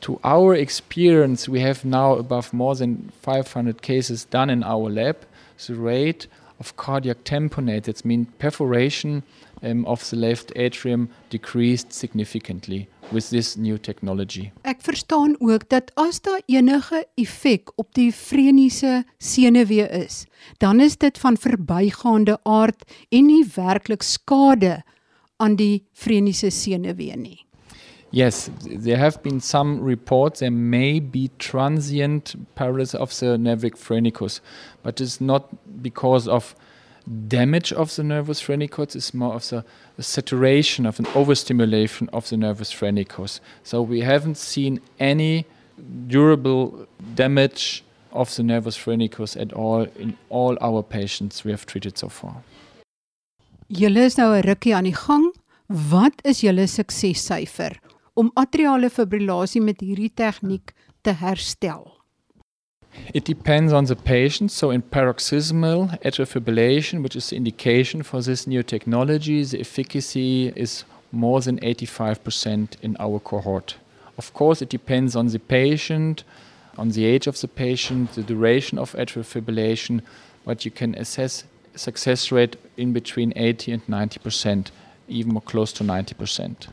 to 0.00 0.18
our 0.24 0.56
experience, 0.56 1.48
we 1.48 1.60
have 1.60 1.84
now 1.84 2.14
above 2.14 2.52
more 2.52 2.74
than 2.74 3.12
500 3.22 3.80
cases 3.80 4.24
done 4.24 4.50
in 4.50 4.64
our 4.64 4.90
lab. 4.90 5.24
The 5.64 5.74
rate 5.76 6.26
of 6.58 6.76
cardiac 6.76 7.22
tamponade, 7.22 7.84
that 7.84 8.04
means 8.04 8.26
perforation 8.38 9.22
um, 9.62 9.84
of 9.84 10.08
the 10.08 10.16
left 10.16 10.52
atrium 10.56 11.08
decreased 11.28 11.92
significantly 11.92 12.88
with 13.12 13.28
this 13.30 13.56
new 13.56 13.78
technology. 13.78 14.52
Ek 14.62 14.80
verstaan 14.80 15.36
ook 15.38 15.68
dat 15.68 15.90
as 15.94 16.20
daar 16.20 16.42
enige 16.46 17.06
effek 17.14 17.72
op 17.76 17.94
die 17.94 18.12
vreniese 18.14 19.04
senuwee 19.18 19.88
is, 19.88 20.26
dan 20.58 20.80
is 20.80 20.96
dit 20.96 21.18
van 21.18 21.36
verbygaande 21.36 22.38
aard 22.42 22.84
en 23.08 23.26
nie 23.26 23.44
werklik 23.54 24.02
skade 24.02 24.82
aan 25.36 25.56
die 25.56 25.84
vreniese 25.92 26.50
senuwee 26.50 27.16
nie. 27.16 27.46
Yes, 28.10 28.48
there 28.64 28.96
have 28.96 29.20
been 29.22 29.40
some 29.40 29.84
reports 29.84 30.40
there 30.40 30.50
may 30.50 30.98
be 30.98 31.28
transient 31.38 32.34
paralysis 32.54 32.98
of 32.98 33.12
the 33.12 33.36
nervic 33.36 33.76
phrenicus, 33.76 34.40
but 34.82 35.00
it's 35.00 35.20
not 35.20 35.44
because 35.82 36.26
of 36.26 36.54
damage 37.08 37.72
of 37.72 37.94
the 37.96 38.02
nervous 38.02 38.40
phrenicus 38.40 38.94
is 38.94 39.14
more 39.14 39.34
of 39.34 39.48
the, 39.48 39.64
saturation 40.00 40.86
of 40.86 40.98
an 40.98 41.06
overstimulation 41.14 42.08
of 42.12 42.28
the 42.28 42.36
nervous 42.36 42.70
phrenicus. 42.70 43.40
So 43.62 43.82
we 43.82 44.00
haven't 44.00 44.36
seen 44.36 44.80
any 45.00 45.46
durable 46.06 46.86
damage 47.14 47.84
of 48.12 48.34
the 48.36 48.42
nervous 48.42 48.76
phrenicus 48.76 49.36
at 49.36 49.52
all 49.52 49.86
in 49.96 50.16
all 50.28 50.56
our 50.60 50.82
patients 50.82 51.44
we 51.44 51.50
have 51.50 51.66
treated 51.66 51.98
so 51.98 52.08
far. 52.08 52.42
Julle 53.68 54.04
is 54.04 54.16
nou 54.16 54.34
'n 54.34 54.42
rukkie 54.42 54.74
aan 54.74 54.84
die 54.84 54.94
gang. 54.94 55.34
Wat 55.66 56.14
is 56.24 56.40
julle 56.40 56.66
suksessyfer 56.66 57.80
om 58.14 58.30
atriale 58.34 58.90
fibrillasie 58.90 59.60
met 59.60 59.80
hierdie 59.80 60.12
tegniek 60.14 60.72
te 61.02 61.12
herstel? 61.12 61.97
It 63.14 63.24
depends 63.24 63.72
on 63.72 63.84
the 63.84 63.96
patient. 63.96 64.50
So, 64.52 64.70
in 64.70 64.82
paroxysmal 64.82 65.88
atrial 66.04 66.26
fibrillation, 66.26 67.02
which 67.02 67.16
is 67.16 67.28
the 67.30 67.36
indication 67.36 68.02
for 68.02 68.22
this 68.22 68.46
new 68.46 68.62
technology, 68.62 69.44
the 69.44 69.60
efficacy 69.60 70.52
is 70.56 70.84
more 71.10 71.40
than 71.40 71.58
85% 71.60 72.76
in 72.82 72.96
our 72.98 73.18
cohort. 73.18 73.76
Of 74.18 74.32
course, 74.34 74.62
it 74.62 74.68
depends 74.68 75.16
on 75.16 75.28
the 75.28 75.38
patient, 75.38 76.24
on 76.76 76.90
the 76.90 77.04
age 77.04 77.26
of 77.26 77.40
the 77.40 77.48
patient, 77.48 78.12
the 78.12 78.22
duration 78.22 78.78
of 78.78 78.92
atrial 78.92 79.24
fibrillation, 79.24 80.00
but 80.44 80.64
you 80.64 80.70
can 80.70 80.94
assess 80.94 81.44
success 81.74 82.32
rate 82.32 82.56
in 82.76 82.92
between 82.92 83.32
80 83.36 83.72
and 83.72 83.86
90%, 83.86 84.70
even 85.08 85.32
more 85.32 85.42
close 85.42 85.72
to 85.72 85.84
90%. 85.84 86.68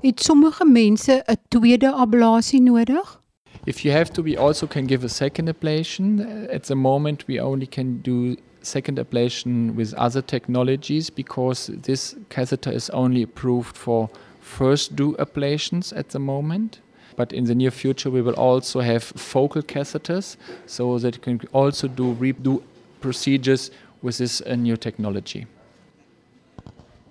Het 0.00 0.20
sommige 0.20 0.64
mense 0.64 1.22
'n 1.26 1.36
tweede 1.48 1.92
ablasie 1.92 2.60
nodig? 2.60 3.19
If 3.66 3.84
you 3.84 3.90
have 3.92 4.12
to, 4.14 4.22
we 4.22 4.36
also 4.36 4.66
can 4.66 4.86
give 4.86 5.04
a 5.04 5.08
second 5.08 5.48
ablation. 5.48 6.48
At 6.52 6.64
the 6.64 6.76
moment, 6.76 7.24
we 7.26 7.38
only 7.38 7.66
can 7.66 7.98
do 7.98 8.36
second 8.62 8.98
ablation 8.98 9.74
with 9.74 9.94
other 9.94 10.22
technologies 10.22 11.10
because 11.10 11.66
this 11.66 12.14
catheter 12.28 12.70
is 12.70 12.90
only 12.90 13.22
approved 13.22 13.76
for 13.76 14.08
first 14.40 14.96
do 14.96 15.14
ablations 15.18 15.96
at 15.96 16.10
the 16.10 16.18
moment. 16.18 16.80
But 17.16 17.32
in 17.32 17.44
the 17.44 17.54
near 17.54 17.70
future, 17.70 18.10
we 18.10 18.22
will 18.22 18.34
also 18.34 18.80
have 18.80 19.04
focal 19.04 19.62
catheters 19.62 20.36
so 20.66 20.98
that 20.98 21.16
you 21.16 21.20
can 21.20 21.40
also 21.52 21.88
do 21.88 22.14
redo 22.14 22.62
procedures 23.00 23.70
with 24.02 24.18
this 24.18 24.40
uh, 24.40 24.54
new 24.56 24.76
technology. 24.76 25.46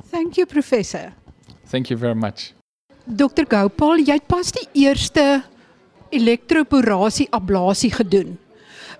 Thank 0.05 0.37
you, 0.37 0.45
Professor. 0.45 1.13
Thank 1.65 1.89
you 1.89 1.97
very 1.97 2.15
much. 2.15 2.53
Dr. 3.05 3.45
Gopal, 3.45 4.01
jy 4.05 4.17
het 4.17 4.27
pas 4.27 4.51
die 4.53 4.67
eerste 4.85 5.43
elektroporasie 6.11 7.27
ablasie 7.31 7.91
gedoen. 7.91 8.37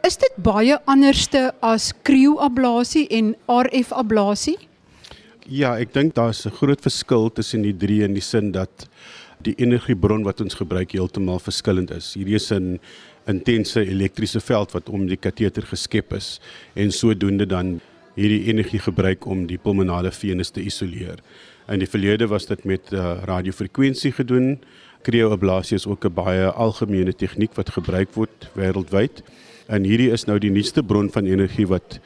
Is 0.07 0.17
dit 0.17 0.35
baie 0.37 0.77
anderste 0.87 1.49
as 1.65 1.91
krioablasie 2.07 3.07
en 3.11 3.33
RF 3.51 3.91
ablasie? 3.91 4.57
Ja, 5.49 5.73
ek 5.81 5.93
dink 5.93 6.15
daar's 6.15 6.45
'n 6.45 6.55
groot 6.55 6.81
verskil 6.81 7.29
tussen 7.29 7.63
die 7.63 7.73
drie 7.73 8.03
in 8.03 8.13
die 8.13 8.21
sin 8.21 8.51
dat 8.51 8.87
die 9.41 9.55
energiebron 9.57 10.23
wat 10.23 10.41
ons 10.41 10.53
gebruik 10.53 10.91
heeltemal 10.91 11.39
verskillend 11.39 11.91
is. 11.91 12.13
Hierdie 12.13 12.35
is 12.35 12.51
'n 12.51 12.79
intense 13.27 13.81
elektriese 13.81 14.39
veld 14.39 14.71
wat 14.71 14.89
om 14.89 15.07
die 15.07 15.17
kateter 15.17 15.63
geskep 15.63 16.13
is 16.13 16.39
en 16.75 16.91
sodoende 16.91 17.45
dan 17.45 17.81
hierdie 18.15 18.47
energie 18.49 18.79
gebruik 18.79 19.25
om 19.25 19.47
die 19.47 19.57
pulmonale 19.57 20.11
venus 20.11 20.49
te 20.49 20.61
isoleer. 20.61 21.19
In 21.69 21.79
die 21.79 21.89
verlede 21.89 22.27
was 22.27 22.45
dit 22.45 22.63
met 22.65 22.91
uh, 22.93 23.21
radiofrekwensie 23.23 24.11
gedoen 24.11 24.59
Krioablasie 25.01 25.75
is 25.75 25.87
ook 25.87 26.05
'n 26.05 26.13
baie 26.13 26.51
algemene 26.51 27.13
tegniek 27.13 27.53
wat 27.55 27.69
gebruik 27.69 28.13
word 28.13 28.49
wêreldwyd. 28.55 29.23
En 29.67 29.83
hierdie 29.83 30.11
is 30.11 30.25
nou 30.25 30.39
die 30.39 30.51
nuutste 30.51 30.83
bron 30.83 31.09
van 31.09 31.25
energie 31.25 31.67
wat 31.67 31.99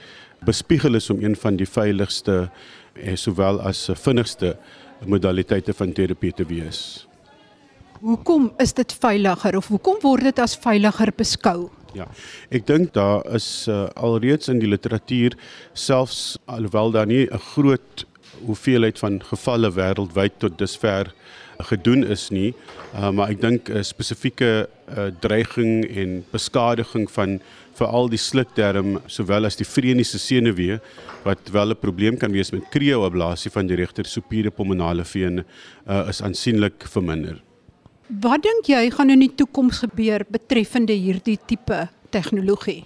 bespiegel 0.46 0.96
is 0.96 1.10
om 1.10 1.24
een 1.24 1.36
van 1.36 1.56
die 1.56 1.68
veiligste 1.70 2.50
en 2.94 3.14
eh, 3.14 3.16
sowel 3.16 3.62
as 3.62 3.90
vinnigste 3.94 4.58
modaliteite 5.06 5.74
van 5.74 5.94
terapie 5.94 6.34
te 6.34 6.46
wees. 6.46 7.08
Hoekom 8.04 8.52
is 8.58 8.74
dit 8.74 8.94
veiliger 9.00 9.58
of 9.58 9.68
hoekom 9.68 9.98
word 10.02 10.24
dit 10.24 10.40
as 10.40 10.58
veiliger 10.60 11.12
beskou? 11.16 11.70
Ja. 11.94 12.08
Ek 12.50 12.66
dink 12.68 12.94
daar 12.94 13.22
is 13.36 13.68
uh, 13.70 13.86
alreeds 13.96 14.50
in 14.50 14.60
die 14.60 14.68
literatuur 14.68 15.38
selfs 15.74 16.38
alhoewel 16.46 16.92
daar 16.92 17.08
nie 17.08 17.28
'n 17.30 17.40
groot 17.54 18.06
hoeveelheid 18.46 19.00
van 19.00 19.22
gevalle 19.24 19.72
wêreldwyd 19.72 20.38
tot 20.38 20.58
dusver 20.58 21.14
gedoen 21.64 22.04
is 22.04 22.30
nie, 22.30 22.54
uh, 22.96 23.10
maar 23.12 23.30
ek 23.30 23.42
dink 23.42 23.70
'n 23.70 23.84
spesifieke 23.84 24.68
uh, 24.68 25.10
dreiging 25.20 25.86
en 25.86 26.26
beskadiging 26.32 27.10
van 27.12 27.40
veral 27.74 28.10
die 28.10 28.22
slukdarm 28.22 29.00
sowel 29.08 29.46
as 29.46 29.58
die 29.58 29.68
vreniese 29.68 30.20
senuwee 30.20 30.80
wat 31.24 31.50
wel 31.52 31.72
'n 31.72 31.80
probleem 31.80 32.18
kan 32.18 32.32
wees 32.32 32.52
met 32.52 32.70
krioablasie 32.70 33.52
van 33.52 33.68
die 33.68 33.76
regter 33.76 34.06
superiore 34.06 34.52
pulmonale 34.52 35.06
veen 35.06 35.44
uh, 35.88 36.08
is 36.10 36.22
aansienlik 36.22 36.86
verminder. 36.88 37.42
Wat 38.08 38.44
dink 38.44 38.68
jy 38.68 38.90
gaan 38.92 39.10
in 39.10 39.20
die 39.20 39.36
toekoms 39.36 39.80
gebeur 39.80 40.26
betreffende 40.30 40.94
hierdie 40.94 41.40
tipe 41.48 41.88
tegnologie? 42.12 42.84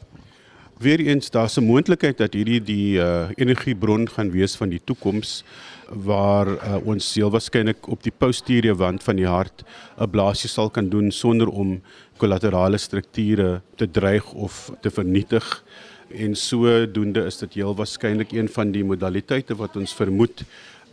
Weereens 0.79 1.29
daar's 1.29 1.57
'n 1.57 1.65
moontlikheid 1.65 2.17
dat 2.17 2.33
hierdie 2.33 2.61
die 2.61 2.99
uh, 2.99 3.29
energiebron 3.35 4.07
gaan 4.09 4.31
wees 4.31 4.55
van 4.55 4.69
die 4.69 4.81
toekoms 4.83 5.43
waar 5.91 6.47
uh, 6.47 6.77
ons 6.83 7.13
heel 7.15 7.31
waarskynlik 7.31 7.87
op 7.87 8.03
die 8.03 8.11
posteriore 8.11 8.75
wand 8.75 9.03
van 9.03 9.15
die 9.15 9.27
hart 9.27 9.63
'n 9.97 10.09
blaasie 10.09 10.49
sal 10.49 10.69
kan 10.69 10.89
doen 10.89 11.11
sonder 11.11 11.47
om 11.47 11.81
kollaterale 12.17 12.77
strukture 12.77 13.61
te 13.75 13.91
dreig 13.91 14.33
of 14.33 14.71
te 14.81 14.89
vernietig. 14.89 15.63
En 16.09 16.35
sodoende 16.35 17.25
is 17.25 17.37
dit 17.37 17.53
heel 17.53 17.75
waarskynlik 17.75 18.31
een 18.31 18.49
van 18.49 18.71
die 18.71 18.83
modaliteite 18.83 19.55
wat 19.55 19.75
ons 19.75 19.93
vermoed 19.93 20.43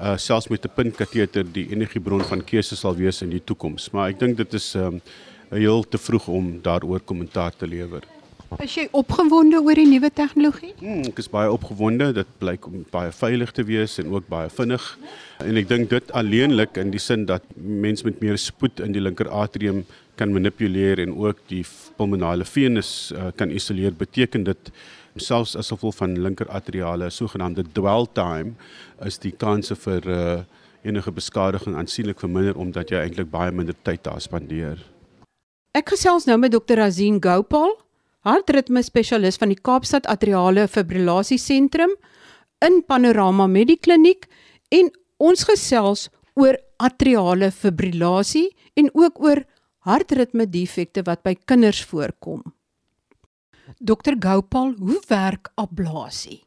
uh, 0.00 0.16
selfs 0.16 0.48
met 0.48 0.64
'n 0.64 0.74
puntkateter 0.74 1.44
die 1.52 1.68
energiebron 1.70 2.24
van 2.24 2.44
keuse 2.44 2.76
sal 2.76 2.96
wees 2.96 3.22
in 3.22 3.30
die 3.30 3.44
toekoms. 3.44 3.90
Maar 3.90 4.08
ek 4.08 4.18
dink 4.18 4.36
dit 4.36 4.54
is 4.54 4.74
um, 4.74 5.00
heel 5.50 5.82
te 5.82 5.98
vroeg 5.98 6.28
om 6.28 6.62
daaroor 6.62 7.00
kommentaar 7.00 7.52
te 7.56 7.66
lewer 7.66 8.13
Is 8.62 8.74
jy 8.78 8.84
opgewonde 8.94 9.58
oor 9.62 9.78
die 9.78 9.86
nuwe 9.88 10.10
tegnologie? 10.14 10.72
Hmm, 10.78 11.02
ek 11.08 11.18
is 11.22 11.28
baie 11.32 11.50
opgewonde. 11.50 12.12
Dit 12.16 12.30
blyk 12.38 12.68
om 12.68 12.84
baie 12.92 13.10
veilig 13.14 13.52
te 13.56 13.64
wees 13.66 13.98
en 14.02 14.12
ook 14.12 14.28
baie 14.30 14.50
vinnig. 14.52 14.84
En 15.42 15.58
ek 15.60 15.68
dink 15.70 15.90
dit 15.90 16.14
alleenlik 16.14 16.78
in 16.80 16.92
die 16.94 17.02
sin 17.02 17.26
dat 17.30 17.44
mens 17.56 18.04
met 18.06 18.22
meer 18.22 18.38
spoed 18.38 18.82
in 18.84 18.94
die 18.94 19.02
linker 19.02 19.30
atrium 19.32 19.84
kan 20.18 20.32
manipuleer 20.32 21.02
en 21.02 21.16
ook 21.18 21.40
die 21.50 21.64
pulmonale 21.98 22.46
venus 22.46 23.12
uh, 23.14 23.32
kan 23.34 23.50
isoleer, 23.50 23.96
beteken 23.98 24.46
dit 24.46 24.70
selfs 25.16 25.54
as 25.58 25.70
gevolg 25.70 25.96
van 25.98 26.16
linker 26.18 26.50
atriale 26.50 27.10
sogenaamde 27.10 27.66
dwell 27.74 28.06
time 28.14 28.54
is 29.06 29.18
die 29.22 29.32
kanse 29.38 29.76
vir 29.78 30.08
uh, 30.10 30.40
enige 30.84 31.12
beskadiging 31.14 31.76
aansienlik 31.78 32.20
verminder 32.22 32.58
omdat 32.58 32.90
jy 32.90 33.02
eintlik 33.02 33.30
baie 33.30 33.52
minder 33.54 33.76
tyd 33.86 34.02
daar 34.06 34.22
spandeer. 34.22 34.82
Ek 35.74 35.90
gesels 35.90 36.28
nou 36.28 36.36
met 36.38 36.54
Dr. 36.54 36.78
Azin 36.84 37.18
Gopal, 37.22 37.72
hartritme 38.24 38.82
spesialis 38.84 39.38
van 39.40 39.52
die 39.52 39.60
Kaapstad 39.60 40.08
Atriale 40.10 40.66
Fibrillasie 40.68 41.38
Sentrum 41.38 41.92
in 42.64 42.80
Panorama 42.88 43.46
Medikliniek 43.50 44.28
en 44.72 44.90
ons 45.20 45.44
gesels 45.46 46.08
oor 46.40 46.56
atriale 46.82 47.50
fibrillasie 47.54 48.48
en 48.80 48.88
ook 48.94 49.20
oor 49.22 49.44
hartritme 49.86 50.46
defekte 50.50 51.04
wat 51.06 51.22
by 51.22 51.36
kinders 51.46 51.84
voorkom. 51.86 52.42
Dr 53.78 54.16
Gopal, 54.20 54.74
hoe 54.80 54.98
werk 55.08 55.52
ablasie? 55.60 56.40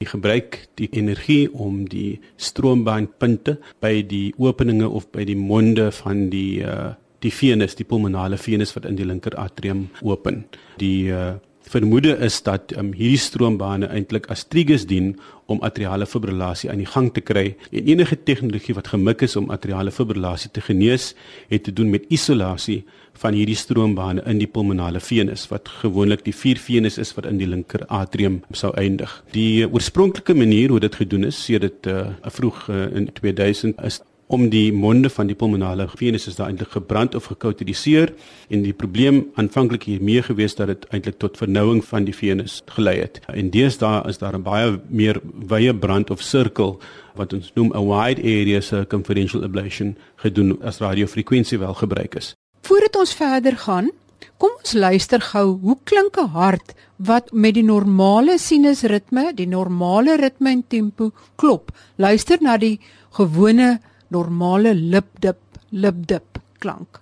Jy 0.00 0.10
gebruik 0.10 0.58
die 0.76 0.90
energie 0.92 1.48
om 1.48 1.86
die 1.88 2.18
stroombaanpunte 2.36 3.56
by 3.80 4.02
die 4.04 4.34
openinge 4.36 4.88
of 4.88 5.08
by 5.12 5.24
die 5.24 5.38
monde 5.40 5.88
van 6.02 6.28
die 6.32 6.60
uh 6.60 6.94
die 7.24 7.32
venus, 7.32 7.74
die 7.74 7.86
pulmonale 7.88 8.38
venus 8.38 8.74
wat 8.76 8.86
in 8.88 8.96
die 8.96 9.06
linker 9.06 9.36
atrium 9.40 9.88
open. 10.02 10.44
Die 10.82 11.08
uh 11.10 11.36
vermoede 11.66 12.14
is 12.22 12.38
dat 12.46 12.72
um, 12.78 12.92
hierdie 12.94 13.20
stroombane 13.20 13.88
eintlik 13.90 14.28
as 14.30 14.44
trigus 14.46 14.86
dien 14.86 15.14
om 15.50 15.62
atriale 15.66 16.06
fibrillasie 16.06 16.70
aan 16.70 16.82
die 16.82 16.88
gang 16.90 17.10
te 17.14 17.22
kry. 17.22 17.46
En 17.72 17.90
enige 17.90 18.18
tegnologie 18.28 18.74
wat 18.76 18.92
gemik 18.94 19.24
is 19.26 19.36
om 19.38 19.50
atriale 19.54 19.90
fibrillasie 19.94 20.50
te 20.54 20.62
genees, 20.62 21.12
het 21.50 21.66
te 21.66 21.74
doen 21.74 21.90
met 21.90 22.06
isolasie 22.08 22.84
van 23.18 23.34
hierdie 23.34 23.58
stroombane 23.58 24.22
in 24.30 24.40
die 24.42 24.50
pulmonale 24.50 25.00
venus 25.00 25.46
wat 25.50 25.70
gewoonlik 25.82 26.24
die 26.26 26.34
vier 26.36 26.60
venus 26.60 26.98
is 27.02 27.14
wat 27.16 27.26
in 27.30 27.40
die 27.40 27.48
linker 27.50 27.86
atrium 27.90 28.42
sou 28.52 28.72
eindig. 28.78 29.10
Die 29.34 29.66
oorspronklike 29.66 30.36
manier 30.38 30.74
hoe 30.74 30.82
dit 30.82 31.02
gedoen 31.02 31.30
is, 31.30 31.38
sê 31.48 31.58
dit 31.62 31.90
uh, 31.90 32.10
vroeg 32.38 32.66
uh, 32.70 32.84
in 32.94 33.10
2000 33.14 33.82
is 33.86 34.02
om 34.26 34.48
die 34.50 34.72
monde 34.72 35.10
van 35.10 35.28
die 35.30 35.36
pulmonale 35.38 35.86
venus 35.94 36.26
is 36.26 36.36
daar 36.38 36.50
eintlik 36.50 36.72
gebrand 36.74 37.14
of 37.14 37.28
gekauteriseer 37.30 38.12
en 38.50 38.64
die 38.64 38.74
probleem 38.74 39.22
aanvanklik 39.38 39.86
hiermee 39.86 40.22
gewees 40.22 40.56
dat 40.58 40.72
dit 40.72 40.86
eintlik 40.90 41.18
tot 41.22 41.38
vernouing 41.38 41.84
van 41.86 42.06
die 42.08 42.14
venus 42.14 42.62
gelei 42.74 42.98
het. 43.04 43.20
En 43.30 43.50
deesdae 43.54 44.02
is 44.10 44.18
daar 44.18 44.34
'n 44.34 44.42
baie 44.42 44.80
meer 44.88 45.20
wye 45.48 45.74
brand 45.74 46.10
of 46.10 46.22
sirkel 46.22 46.80
wat 47.14 47.32
ons 47.32 47.52
noem 47.54 47.72
'n 47.74 47.86
wide 47.86 48.22
area 48.22 48.60
circumferential 48.60 49.44
ablation 49.44 49.96
gedoen 50.16 50.58
as 50.62 50.78
radiofrekwensie 50.78 51.58
wel 51.58 51.74
gebruik 51.74 52.14
is. 52.14 52.34
Voordat 52.62 52.96
ons 52.96 53.14
verder 53.14 53.56
gaan, 53.56 53.90
kom 54.36 54.50
ons 54.58 54.72
luister 54.72 55.20
gou 55.20 55.58
hoe 55.60 55.78
klink 55.84 56.16
'n 56.18 56.28
hart 56.28 56.74
wat 56.96 57.32
met 57.32 57.54
die 57.54 57.64
normale 57.64 58.38
sinusritme, 58.38 59.32
die 59.34 59.46
normale 59.46 60.16
ritme 60.16 60.50
en 60.50 60.64
tempo 60.68 61.12
klop. 61.36 61.70
Luister 61.96 62.38
na 62.40 62.56
die 62.56 62.80
gewone 63.10 63.80
normale 64.08 64.74
lipdip 64.74 65.38
lipdip 65.70 66.38
klank. 66.58 67.00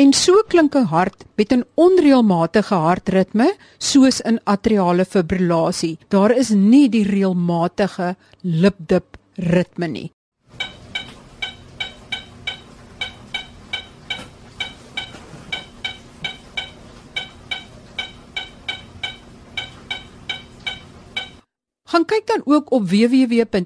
En 0.00 0.12
so 0.16 0.42
klink 0.48 0.74
'n 0.74 0.86
hart 0.94 1.24
met 1.36 1.52
'n 1.52 1.64
onreëlmatige 1.74 2.76
hartritme 2.86 3.48
soos 3.78 4.20
in 4.20 4.40
atriale 4.44 5.04
fibrillasie. 5.04 5.98
Daar 6.08 6.32
is 6.42 6.50
nie 6.50 6.88
die 6.88 7.04
reëlmatige 7.04 8.16
lipdip 8.40 9.18
ritme 9.34 9.88
nie. 9.88 10.10
Gaan 21.90 22.04
kyk 22.06 22.26
dan 22.26 22.42
ook 22.44 22.70
op 22.72 22.84
www.rsg.co.za. 22.86 23.56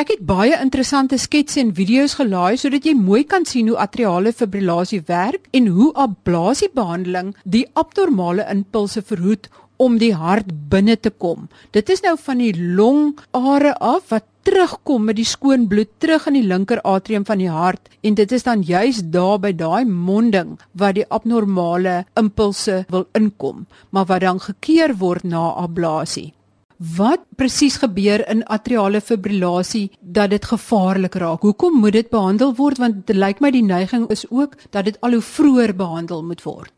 Ek 0.00 0.08
het 0.08 0.22
baie 0.24 0.56
interessante 0.56 1.18
sketse 1.20 1.60
en 1.60 1.74
video's 1.76 2.14
gelaai 2.16 2.56
sodat 2.56 2.86
jy 2.88 2.94
mooi 2.96 3.26
kan 3.28 3.44
sien 3.44 3.68
hoe 3.68 3.76
atriale 3.82 4.32
fibrillasie 4.32 5.02
werk 5.10 5.50
en 5.52 5.66
hoe 5.74 5.90
ablasiebehandeling 6.06 7.34
die 7.44 7.66
abnormale 7.76 8.46
impulse 8.54 9.02
verhoed 9.04 9.50
om 9.82 9.98
die 9.98 10.14
hart 10.14 10.50
binne 10.70 10.96
te 10.96 11.10
kom. 11.10 11.48
Dit 11.74 11.90
is 11.90 12.02
nou 12.04 12.14
van 12.20 12.42
die 12.42 12.52
longare 12.54 13.74
af 13.82 14.12
wat 14.14 14.28
terugkom 14.46 15.06
met 15.06 15.18
die 15.18 15.26
skoon 15.26 15.68
bloed 15.70 15.90
terug 16.02 16.26
in 16.30 16.38
die 16.38 16.46
linker 16.46 16.82
atrium 16.88 17.24
van 17.26 17.38
die 17.42 17.50
hart 17.50 17.90
en 18.02 18.18
dit 18.18 18.32
is 18.34 18.46
dan 18.46 18.64
juis 18.66 19.02
daar 19.14 19.38
by 19.42 19.52
daai 19.54 19.84
monding 19.86 20.56
wat 20.78 20.98
die 20.98 21.06
abnormale 21.08 22.02
impulse 22.18 22.82
wil 22.90 23.06
inkom, 23.18 23.66
maar 23.90 24.08
wat 24.10 24.24
dan 24.26 24.42
gekeer 24.42 24.96
word 24.98 25.24
na 25.24 25.52
ablasie. 25.62 26.32
Wat 26.82 27.22
presies 27.38 27.76
gebeur 27.78 28.24
in 28.26 28.42
atriale 28.50 29.00
fibrillasie 29.00 29.92
dat 30.00 30.32
dit 30.34 30.44
gevaarlik 30.50 31.14
raak? 31.22 31.46
Hoekom 31.46 31.78
moet 31.78 31.94
dit 31.94 32.10
behandel 32.10 32.56
word 32.58 32.82
want 32.82 33.04
dit 33.06 33.16
lyk 33.16 33.38
my 33.38 33.52
die 33.54 33.62
neiging 33.62 34.08
is 34.10 34.26
ook 34.30 34.56
dat 34.74 34.90
dit 34.90 34.98
al 35.00 35.14
hoe 35.14 35.22
vroeër 35.22 35.76
behandel 35.78 36.26
moet 36.26 36.42
word. 36.42 36.72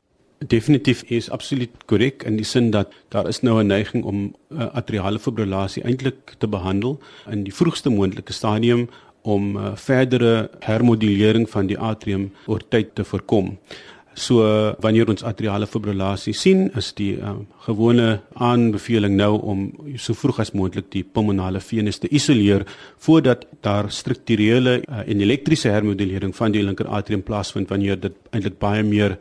Definitief 0.49 1.03
is 1.09 1.31
absoluut 1.31 1.85
korrek 1.87 2.25
in 2.29 2.37
die 2.37 2.45
sin 2.45 2.71
dat 2.71 2.93
daar 3.15 3.29
is 3.29 3.41
nou 3.41 3.63
'n 3.63 3.67
neiging 3.67 4.05
om 4.05 4.35
uh, 4.51 4.67
atriale 4.75 5.19
fibrillasie 5.19 5.83
eintlik 5.83 6.35
te 6.39 6.49
behandel 6.49 7.01
in 7.31 7.45
die 7.45 7.55
vroegste 7.55 7.91
moontlike 7.91 8.33
stadium 8.33 8.89
om 9.23 9.57
uh, 9.57 9.77
verdere 9.77 10.51
hermodulering 10.61 11.49
van 11.51 11.67
die 11.67 11.79
atrium 11.79 12.33
oor 12.47 12.61
tyd 12.69 12.95
te 12.95 13.05
voorkom. 13.05 13.59
So 14.15 14.47
wanneer 14.79 15.09
ons 15.09 15.25
atriale 15.27 15.67
fibrillasie 15.67 16.35
sien, 16.35 16.69
is 16.79 16.93
die 16.95 17.17
uh, 17.19 17.35
gewone 17.67 18.21
aanbeveling 18.35 19.17
nou 19.17 19.41
om 19.43 19.65
so 19.97 20.15
vroeg 20.15 20.39
as 20.45 20.53
moontlik 20.55 20.91
die 20.93 21.03
pulmonale 21.03 21.61
venus 21.61 21.99
te 21.99 22.09
isoleer 22.15 22.63
voordat 22.99 23.47
daar 23.61 23.91
strukturele 23.91 24.83
uh, 24.83 25.03
en 25.07 25.21
elektriese 25.21 25.73
hermodulering 25.75 26.37
van 26.37 26.53
die 26.53 26.63
linker 26.63 26.87
atrium 26.87 27.23
plaasvind 27.23 27.69
wanneer 27.69 27.99
dit 28.01 28.15
eintlik 28.31 28.61
baie 28.63 28.83
meer 28.87 29.19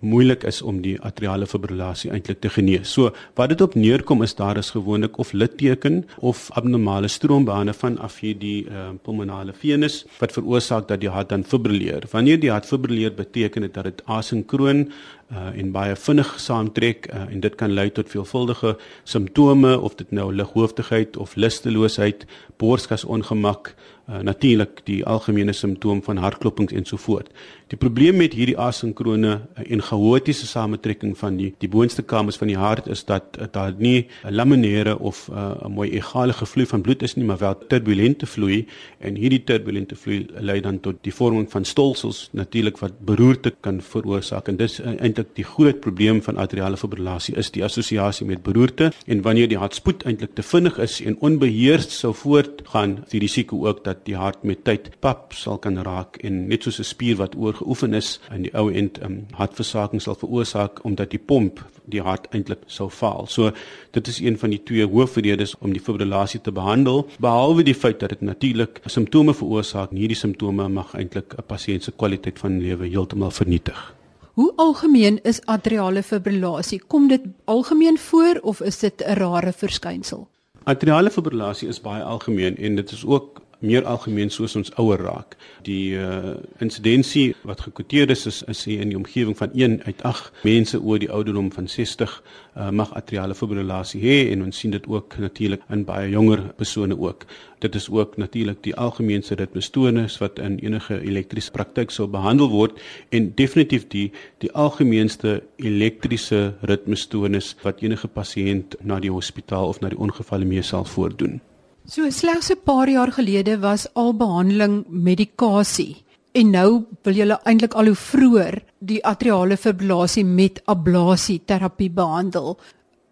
moeilik 0.00 0.44
is 0.44 0.60
om 0.62 0.80
die 0.82 0.96
atriale 1.02 1.46
fibrillasie 1.46 2.10
eintlik 2.14 2.40
te 2.40 2.50
genees. 2.52 2.92
So 2.92 3.12
wat 3.38 3.52
dit 3.52 3.60
op 3.64 3.74
neerkom 3.74 4.22
is 4.22 4.34
daar 4.38 4.58
is 4.58 4.70
gewoonlik 4.70 5.18
of 5.18 5.32
litteken 5.32 6.04
of 6.18 6.48
abnormale 6.58 7.08
stroombane 7.08 7.74
vanaf 7.74 8.20
hierdie 8.22 8.66
uh, 8.68 8.90
pulmonale 9.02 9.52
venus 9.52 10.04
wat 10.18 10.32
veroorsaak 10.32 10.88
dat 10.88 11.00
die 11.00 11.10
hart 11.10 11.28
dan 11.34 11.44
fibrilleer. 11.44 12.06
Wanneer 12.12 12.40
die 12.40 12.50
hart 12.50 12.66
fibrilleer 12.66 13.14
beteken 13.14 13.66
dit 13.66 13.74
dat 13.74 13.84
dit 13.84 14.02
asinkroon 14.06 14.86
uh, 15.32 15.50
en 15.52 15.72
baie 15.72 15.96
vinnig 15.96 16.32
saamtrek 16.40 17.10
uh, 17.12 17.26
en 17.28 17.40
dit 17.40 17.54
kan 17.58 17.74
lei 17.74 17.90
tot 17.90 18.10
veelvuldige 18.10 18.76
simptome 19.04 19.78
of 19.80 19.98
dit 19.98 20.10
nou 20.10 20.30
lighoofdigheid 20.34 21.16
of 21.16 21.36
lusteloosheid, 21.36 22.26
borskasongemak, 22.58 23.74
uh, 24.08 24.22
natuurlik 24.24 24.82
die 24.88 25.04
algemene 25.04 25.52
simptoom 25.52 26.02
van 26.02 26.16
hartklopings 26.16 26.72
en 26.72 26.86
so 26.88 26.96
voort. 26.96 27.28
Die 27.68 27.76
probleem 27.76 28.16
met 28.16 28.32
hierdie 28.32 28.56
asinkrone 28.58 29.32
uh, 29.34 29.64
en 29.68 29.82
chaotiese 29.84 30.46
samentrekking 30.48 31.12
van 31.18 31.36
die 31.36 31.50
die 31.60 31.68
boonste 31.68 32.02
kamers 32.02 32.38
van 32.40 32.48
die 32.48 32.56
hart 32.56 32.88
is 32.88 33.04
dat 33.04 33.36
uh, 33.36 33.44
daar 33.52 33.74
nie 33.76 34.08
'n 34.24 34.34
laminêre 34.34 34.96
of 34.98 35.28
'n 35.28 35.34
uh, 35.34 35.68
mooi 35.68 35.90
egale 35.90 36.32
vloei 36.32 36.66
van 36.66 36.80
bloed 36.80 37.02
is 37.02 37.14
nie, 37.16 37.24
maar 37.24 37.38
wel 37.38 37.58
turbulente 37.68 38.26
vloei. 38.26 38.66
En 38.98 39.14
hierdie 39.14 39.44
turbulente 39.44 39.96
vloei 39.96 40.26
lei 40.40 40.60
dan 40.60 40.80
tot 40.80 40.96
die 41.02 41.14
vorming 41.14 41.50
van 41.50 41.64
stolsels 41.64 42.28
natuurlik 42.32 42.78
wat 42.78 43.00
beroerte 43.00 43.54
kan 43.60 43.80
veroorsaak 43.80 44.48
en 44.48 44.56
dis 44.56 44.80
uh, 44.80 44.86
eintlik 45.00 45.34
die 45.34 45.44
groot 45.44 45.80
probleem 45.80 46.22
van 46.22 46.36
atriale 46.36 46.76
fibrillasie 46.76 47.36
is 47.36 47.50
die 47.50 47.64
assosiasie 47.64 48.26
met 48.26 48.42
beroerte. 48.42 48.92
En 49.06 49.22
wanneer 49.22 49.48
die 49.48 49.58
hartspoed 49.58 50.04
eintlik 50.04 50.34
te 50.34 50.42
vinnig 50.42 50.78
is 50.78 51.00
en 51.00 51.16
onbeheers 51.20 51.98
sou 51.98 52.14
voortgaan, 52.14 52.98
is 53.04 53.10
die 53.10 53.20
risiko 53.20 53.66
ook 53.66 53.84
dat 53.84 53.97
die 54.04 54.16
hart 54.16 54.44
met 54.44 54.64
tyd 54.64 54.90
pap 55.00 55.32
sal 55.32 55.58
kan 55.58 55.78
raak 55.82 56.18
en 56.22 56.48
net 56.48 56.62
soos 56.62 56.78
'n 56.78 56.84
spier 56.84 57.16
wat 57.16 57.36
oorgeoefen 57.36 57.94
is 57.94 58.20
in 58.30 58.42
die 58.42 58.54
ou 58.54 58.70
end 58.72 59.02
um, 59.02 59.26
hartversaking 59.32 60.02
sal 60.02 60.14
veroorsaak 60.14 60.84
omdat 60.84 61.10
die 61.10 61.18
pomp 61.18 61.64
die 61.84 62.02
hart 62.02 62.26
eintlik 62.34 62.62
sou 62.66 62.88
faal. 62.90 63.26
So 63.26 63.52
dit 63.92 64.08
is 64.08 64.20
een 64.20 64.38
van 64.38 64.50
die 64.50 64.62
twee 64.62 64.86
hoofredes 64.86 65.54
om 65.60 65.72
die 65.72 65.82
fibrillasie 65.82 66.40
te 66.40 66.52
behandel 66.52 67.08
behalwe 67.18 67.62
die 67.62 67.74
feit 67.74 68.00
dat 68.00 68.10
dit 68.10 68.20
natuurlik 68.20 68.80
simptome 68.86 69.34
veroorsaak. 69.34 69.90
Hierdie 69.90 70.16
simptome 70.16 70.68
mag 70.68 70.94
eintlik 70.94 71.34
'n 71.38 71.46
pasiënt 71.46 71.82
se 71.82 71.92
kwaliteit 71.92 72.38
van 72.38 72.60
lewe 72.60 72.86
heeltemal 72.86 73.30
vernietig. 73.30 73.94
Hoe 74.38 74.52
algemeen 74.56 75.18
is 75.22 75.40
atriale 75.46 76.02
fibrillasie? 76.02 76.82
Kom 76.86 77.08
dit 77.08 77.24
algemeen 77.44 77.98
voor 77.98 78.38
of 78.42 78.60
is 78.60 78.78
dit 78.78 79.02
'n 79.02 79.18
rare 79.18 79.52
verskynsel? 79.52 80.28
Atriale 80.64 81.10
fibrillasie 81.10 81.68
is 81.68 81.80
baie 81.80 82.02
algemeen 82.02 82.56
en 82.56 82.76
dit 82.76 82.90
is 82.90 83.04
ook 83.04 83.40
meer 83.58 83.84
algemeen 83.90 84.30
soos 84.30 84.54
ons 84.56 84.70
ouer 84.78 85.00
raak. 85.02 85.34
Die 85.66 85.96
uh, 85.98 86.36
insidensie 86.62 87.34
wat 87.48 87.64
gekwoteer 87.66 88.10
is 88.14 88.26
is, 88.30 88.42
is 88.46 88.66
in 88.70 88.92
die 88.92 88.98
omgewing 88.98 89.36
van 89.38 89.50
1 89.54 89.80
uit 89.86 90.02
8 90.06 90.44
mense 90.46 90.78
oor 90.80 91.00
die 91.02 91.10
ouderdom 91.10 91.50
van 91.52 91.68
60 91.68 92.14
uh, 92.56 92.70
mag 92.70 92.92
atriale 92.94 93.34
fibrillasie 93.34 94.00
hê 94.02 94.18
en 94.32 94.44
ons 94.46 94.58
sien 94.58 94.70
dit 94.74 94.86
ook 94.86 95.18
natuurlik 95.18 95.64
in 95.74 95.84
baie 95.88 96.10
jonger 96.10 96.44
persone 96.60 96.98
ook. 96.98 97.26
Dit 97.58 97.74
is 97.74 97.88
ook 97.90 98.16
natuurlik 98.16 98.62
die 98.62 98.76
algemeenste 98.76 99.34
ritmestoornis 99.34 100.20
wat 100.22 100.38
in 100.38 100.60
enige 100.62 101.00
elektriese 101.00 101.50
praktyk 101.50 101.90
sou 101.90 102.06
behandel 102.06 102.52
word 102.54 102.78
en 103.10 103.32
definitief 103.34 103.88
die 103.90 104.12
die 104.38 104.52
algemeenste 104.54 105.40
elektriese 105.56 106.54
ritmestoornis 106.62 107.56
wat 107.66 107.82
enige 107.82 108.08
pasiënt 108.08 108.78
na 108.82 109.00
die 109.02 109.12
hospitaal 109.12 109.74
of 109.74 109.82
na 109.82 109.90
die 109.90 109.98
ongevalle 109.98 110.46
mee 110.46 110.62
sal 110.62 110.86
voordoen. 110.86 111.40
So 111.88 112.04
slegs 112.10 112.50
'n 112.52 112.60
paar 112.64 112.88
jaar 112.88 113.12
gelede 113.12 113.58
was 113.60 113.86
al 113.94 114.12
behandeling 114.12 114.84
medikasie 114.88 115.96
en 116.32 116.50
nou 116.50 116.84
wil 117.02 117.14
julle 117.14 117.38
eintlik 117.44 117.74
al 117.74 117.86
hoe 117.86 117.94
vroeër 117.94 118.58
die 118.78 118.98
atriale 119.04 119.56
fibrillasie 119.56 120.24
met 120.24 120.60
ablasie 120.64 121.40
terapie 121.44 121.88
behandel. 121.90 122.58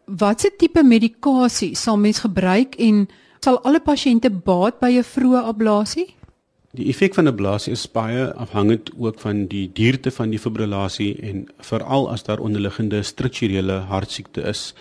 Watse 0.04 0.50
tipe 0.58 0.82
medikasie 0.84 1.74
sal 1.74 1.96
mens 1.96 2.18
gebruik 2.18 2.76
en 2.76 3.08
sal 3.40 3.62
alle 3.64 3.80
pasiënte 3.80 4.30
baat 4.30 4.78
by 4.80 4.92
'n 4.98 5.08
vroeë 5.14 5.42
ablasie? 5.52 6.08
Die 6.76 6.88
effek 6.92 7.14
van 7.14 7.26
ablasie 7.26 7.72
is 7.72 7.86
baie 7.92 8.32
afhangend 8.34 8.90
ook 8.98 9.20
van 9.20 9.46
die 9.46 9.70
duurte 9.72 10.10
van 10.10 10.30
die 10.30 10.38
fibrillasie 10.38 11.16
en 11.22 11.48
veral 11.58 12.10
as 12.10 12.22
daar 12.22 12.40
onderliggende 12.40 13.02
strukturele 13.02 13.72
hartsiekte 13.88 14.42
is 14.42 14.74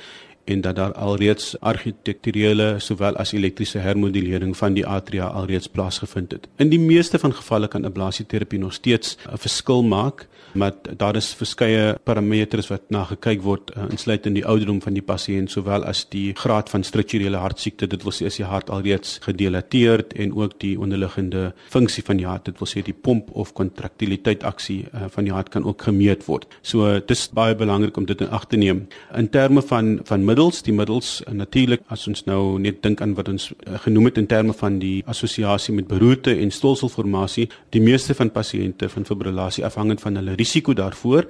en 0.46 0.62
dat 0.62 0.76
daar 0.76 0.94
alreeds 0.94 1.56
argitekturele 1.60 2.76
sowel 2.80 3.16
as 3.16 3.34
elektriese 3.34 3.80
hermodulering 3.80 4.58
van 4.58 4.74
die 4.78 4.86
atria 4.86 5.28
alreeds 5.28 5.68
plaasgevind 5.68 6.32
het. 6.32 6.48
In 6.62 6.70
die 6.70 6.80
meeste 6.80 7.20
van 7.20 7.34
gevalle 7.34 7.68
kan 7.68 7.86
ablasieterapie 7.86 8.60
nog 8.60 8.74
steeds 8.74 9.18
'n 9.32 9.38
verskil 9.38 9.84
maak, 9.84 10.28
maar 10.54 10.74
daar 10.98 11.16
is 11.16 11.34
verskeie 11.34 11.98
parameters 12.04 12.68
wat 12.68 12.82
na 12.90 13.04
gekyk 13.04 13.42
word, 13.42 13.72
uh, 13.76 13.84
insluitend 13.90 14.36
die 14.36 14.46
ouderdom 14.46 14.82
van 14.82 14.94
die 14.94 15.04
pasiënt 15.04 15.52
sowel 15.52 15.84
as 15.84 16.06
die 16.10 16.34
graad 16.36 16.70
van 16.70 16.84
strukturele 16.84 17.38
hartsiekte, 17.38 17.88
dit 17.88 18.04
wil 18.04 18.12
sê 18.16 18.26
as 18.26 18.40
die 18.40 18.48
hart 18.48 18.70
alreeds 18.70 19.18
gedilateerd 19.22 20.14
en 20.14 20.36
ook 20.36 20.60
die 20.60 20.80
onderliggende 20.80 21.54
funksie 21.70 22.04
van 22.04 22.18
die 22.18 22.26
hart, 22.26 22.46
dit 22.46 22.60
wil 22.60 22.68
sê 22.68 22.84
die 22.86 22.94
pomp 22.94 23.30
of 23.32 23.54
kontraktiliteit 23.54 24.44
aksie 24.44 24.86
uh, 24.94 25.06
van 25.10 25.24
die 25.24 25.34
hart 25.34 25.50
kan 25.50 25.64
ook 25.64 25.82
gemeet 25.82 26.26
word. 26.26 26.48
So 26.62 27.00
dis 27.00 27.28
baie 27.36 27.56
belangrik 27.56 27.98
om 27.98 28.06
dit 28.06 28.22
in 28.22 28.30
ag 28.30 28.48
te 28.48 28.58
neem. 28.58 28.88
In 29.16 29.30
terme 29.30 29.62
van 29.62 30.00
van 30.06 30.24
middels, 30.36 30.62
die 30.66 30.74
middels 30.76 31.22
uh, 31.24 31.32
natuurlik 31.34 31.84
as 31.94 32.04
ons 32.10 32.26
nou 32.28 32.58
net 32.60 32.82
dink 32.84 33.00
aan 33.04 33.14
wat 33.16 33.30
ons 33.32 33.48
uh, 33.54 33.78
genoem 33.86 34.10
het 34.10 34.18
in 34.20 34.28
terme 34.28 34.54
van 34.58 34.80
die 34.82 34.98
assosiasie 35.08 35.74
met 35.76 35.88
beroerte 35.88 36.34
en 36.36 36.52
stolselformasie, 36.52 37.48
die 37.72 37.82
meeste 37.84 38.16
van 38.18 38.32
pasiënte 38.36 38.90
van 38.92 39.08
fibrillasie 39.08 39.64
afhangend 39.66 40.04
van 40.04 40.20
hulle 40.20 40.36
risiko 40.36 40.76
daarvoor 40.76 41.30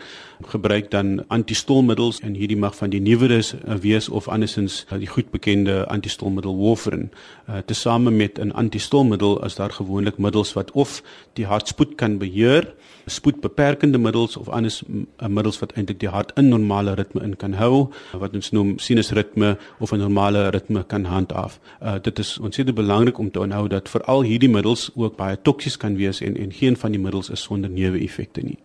gebruik 0.56 0.90
dan 0.92 1.20
antistolmiddels 1.30 2.22
en 2.26 2.34
hierdie 2.34 2.58
mag 2.58 2.74
van 2.80 2.94
die 2.94 3.02
nuweres 3.04 3.54
uh, 3.54 3.78
wees 3.84 4.10
of 4.10 4.30
andersins 4.32 4.82
uh, 4.90 4.98
die 5.02 5.12
goed 5.12 5.30
bekende 5.34 5.84
antistolmiddel 5.94 6.58
warfarin. 6.58 7.12
Uh, 7.46 7.62
Tesame 7.70 8.12
met 8.12 8.40
'n 8.42 8.56
antistolmiddel 8.58 9.38
as 9.44 9.56
daar 9.62 9.72
gewoonlik 9.72 10.18
middels 10.18 10.54
wat 10.58 10.72
of 10.72 11.04
die 11.38 11.46
hartspoed 11.46 11.96
kan 11.96 12.18
beheer, 12.18 12.74
spoedbeperkende 13.06 13.98
middels 13.98 14.38
of 14.38 14.50
anders 14.50 14.82
uh, 14.88 15.28
middels 15.28 15.60
wat 15.60 15.72
eintlik 15.78 16.00
die 16.00 16.10
hart 16.10 16.32
in 16.40 16.50
normale 16.50 16.94
ritme 16.94 17.24
in 17.24 17.36
kan 17.36 17.54
hou, 17.54 17.88
wat 18.14 18.34
ons 18.34 18.52
noem 18.52 18.76
sinusritme 18.80 19.58
of 19.80 19.92
'n 19.92 19.98
normale 20.00 20.50
ritme 20.50 20.84
kan 20.84 21.06
handhaaf. 21.06 21.60
Uh 21.82 21.98
dit 22.02 22.20
is 22.20 22.38
ontsettend 22.40 22.76
belangrik 22.76 23.18
om 23.18 23.32
te 23.32 23.40
onthou 23.40 23.68
dat 23.68 23.90
veral 23.90 24.22
hierdie 24.22 24.50
middels 24.50 24.92
ook 24.96 25.16
baie 25.18 25.38
toksies 25.42 25.78
kan 25.78 25.96
wees 25.96 26.22
en 26.22 26.38
en 26.38 26.52
geen 26.52 26.78
van 26.78 26.92
die 26.92 27.00
middels 27.00 27.30
is 27.30 27.42
sonder 27.42 27.70
neeweffekte 27.70 28.42
nie. 28.42 28.58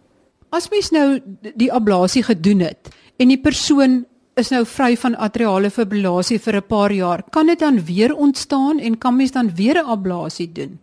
As 0.51 0.69
mens 0.71 0.91
nou 0.91 1.21
die 1.55 1.73
ablasie 1.73 2.23
gedoen 2.23 2.61
het 2.61 2.89
en 3.17 3.29
die 3.29 3.41
persoon 3.41 4.05
is 4.41 4.51
nou 4.51 4.65
vry 4.67 4.97
van 4.97 5.17
atriale 5.17 5.71
fibrillasie 5.71 6.39
vir 6.39 6.57
'n 6.57 6.67
paar 6.67 6.93
jaar, 6.93 7.23
kan 7.31 7.47
dit 7.47 7.59
dan 7.59 7.85
weer 7.85 8.15
ontstaan 8.15 8.79
en 8.79 8.99
kan 8.99 9.17
mens 9.17 9.33
dan 9.33 9.55
weer 9.55 9.75
'n 9.75 9.87
ablasie 9.87 10.53
doen? 10.53 10.79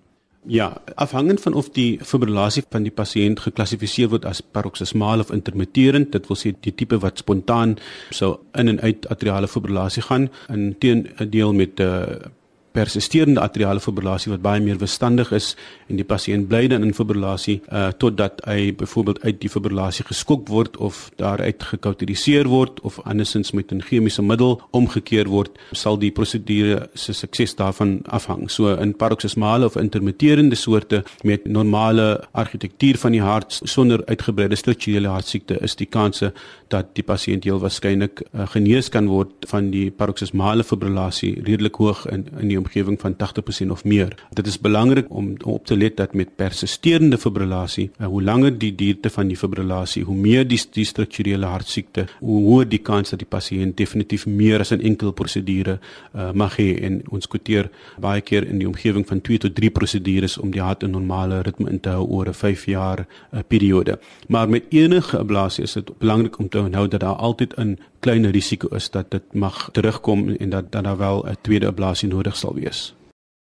Ja, 0.48 0.82
afhangend 0.96 1.42
van 1.42 1.54
of 1.54 1.70
die 1.76 2.00
fibrillasie 2.04 2.64
van 2.70 2.86
die 2.88 2.92
pasiënt 2.96 3.42
geklassifiseer 3.44 4.08
word 4.14 4.26
as 4.26 4.40
paroksismaal 4.42 5.20
of 5.20 5.32
intermitterend, 5.36 6.14
dit 6.16 6.30
wil 6.30 6.40
sê 6.40 6.54
die 6.64 6.72
tipe 6.72 7.00
wat 7.04 7.20
spontaan 7.20 7.76
sou 8.16 8.38
in 8.56 8.72
en 8.72 8.80
uit 8.80 9.10
atriale 9.12 9.50
fibrillasie 9.52 10.06
gaan, 10.08 10.30
in 10.48 10.70
teendeel 10.80 11.54
met 11.54 11.80
'n 11.80 11.84
uh, 11.84 12.02
eh, 12.02 12.32
persisterende 12.78 13.42
atriale 13.42 13.82
fibrillasie 13.82 14.32
wat 14.32 14.44
baie 14.46 14.62
meer 14.62 14.78
bestandig 14.82 15.32
is 15.36 15.54
en 15.90 15.98
die 16.00 16.06
pasiënt 16.08 16.48
bly 16.52 16.68
dan 16.72 16.86
in 16.86 16.94
fibrillasie 16.98 17.58
uh, 17.72 17.90
totdat 18.04 18.42
hy 18.46 18.72
byvoorbeeld 18.78 19.24
uit 19.26 19.40
die 19.42 19.52
fibrillasie 19.52 20.06
geskok 20.08 20.48
word 20.52 20.78
of 20.84 21.08
daaruit 21.22 21.64
gekauteriseer 21.72 22.50
word 22.52 22.82
of 22.88 23.00
andersins 23.06 23.54
met 23.58 23.74
'n 23.74 23.82
chemiese 23.82 24.22
middel 24.22 24.62
omgekeer 24.72 25.28
word 25.28 25.58
sal 25.72 25.98
die 25.98 26.12
prosedure 26.12 26.90
se 26.94 27.14
sukses 27.14 27.56
daarvan 27.56 28.00
afhang. 28.06 28.50
So 28.52 28.76
in 28.76 28.94
paroksismale 28.94 29.66
of 29.66 29.76
intermitterende 29.76 30.56
soorte 30.56 31.04
met 31.24 31.46
normale 31.46 32.24
argitektuur 32.32 32.98
van 32.98 33.12
die 33.12 33.22
hart 33.22 33.60
sonder 33.64 34.06
uitgebreide 34.06 34.56
strukturele 34.56 35.08
hartsiekte 35.08 35.58
is 35.62 35.76
die 35.76 35.90
kanse 35.90 36.34
dat 36.68 36.94
die 36.96 37.04
pasiënt 37.04 37.44
heel 37.44 37.60
waarskynlik 37.60 38.22
uh, 38.22 38.48
genees 38.48 38.90
kan 38.90 39.08
word 39.08 39.48
van 39.48 39.72
die 39.72 39.90
paroksismale 39.92 40.64
fibrillasie 40.64 41.42
redelik 41.44 41.76
hoog 41.76 42.06
in 42.12 42.26
in 42.38 42.48
die 42.48 42.58
omgewing 42.68 43.00
van 43.00 43.16
80% 43.16 43.72
of 43.72 43.84
meer. 43.84 44.16
Dit 44.34 44.48
is 44.48 44.60
belangrik 44.60 45.06
om, 45.10 45.34
op 45.44 45.66
te 45.66 45.78
let 45.78 45.98
dat 45.98 46.14
met 46.14 46.36
persisterende 46.36 47.18
fibrillasie, 47.18 47.90
uh, 48.00 48.08
hoe 48.08 48.24
langer 48.24 48.58
die 48.58 48.76
duurte 48.76 49.10
van 49.10 49.28
die 49.28 49.38
fibrillasie, 49.38 50.04
hoe 50.04 50.16
meer 50.16 50.48
die, 50.48 50.60
die 50.72 50.86
strukturele 50.86 51.46
hartsiekte, 51.46 52.08
hoe 52.20 52.42
hoër 52.44 52.70
die 52.70 52.82
kans 52.84 53.14
dat 53.14 53.20
die 53.24 53.30
pasiënt 53.30 53.78
definitief 53.78 54.26
meer 54.28 54.60
as 54.60 54.72
'n 54.72 54.82
enkel 54.82 55.12
prosedure 55.12 55.80
uh, 56.16 56.32
mag 56.34 56.58
hê 56.58 56.70
en 56.84 57.02
ons 57.10 57.28
kwoteer 57.28 57.70
baie 58.00 58.22
keer 58.22 58.48
in 58.48 58.60
die 58.60 58.68
omgewing 58.68 59.08
van 59.08 59.22
2 59.22 59.38
tot 59.38 59.56
3 59.56 59.70
prosedures 59.70 60.38
om 60.38 60.52
die 60.52 60.62
hart 60.62 60.84
in 60.84 60.92
normale 60.92 61.42
ritme 61.42 61.70
in 61.70 61.80
te 61.80 61.90
hou 61.90 62.06
oor 62.06 62.28
'n 62.28 62.34
5 62.34 62.66
jaar 62.66 63.06
uh, 63.08 63.40
periode. 63.48 64.00
Maar 64.28 64.50
met 64.50 64.64
enige 64.70 65.18
ablasie 65.18 65.64
is 65.64 65.74
dit 65.74 65.98
belangrik 65.98 66.40
om 66.40 66.50
te 66.50 66.60
onthou 66.60 66.88
dat 66.88 67.00
daar 67.00 67.16
altyd 67.16 67.54
'n 67.58 67.78
klein 68.08 68.32
risiko 68.32 68.70
is 68.76 68.88
dat 68.94 69.12
dit 69.12 69.34
mag 69.36 69.68
terugkom 69.76 70.30
en 70.40 70.50
dat 70.54 70.72
dan 70.72 70.84
daar 70.88 70.98
wel 70.98 71.26
'n 71.28 71.38
tweede 71.42 71.68
ablasie 71.68 72.08
nodig 72.08 72.36
sal 72.36 72.54
wees. 72.54 72.94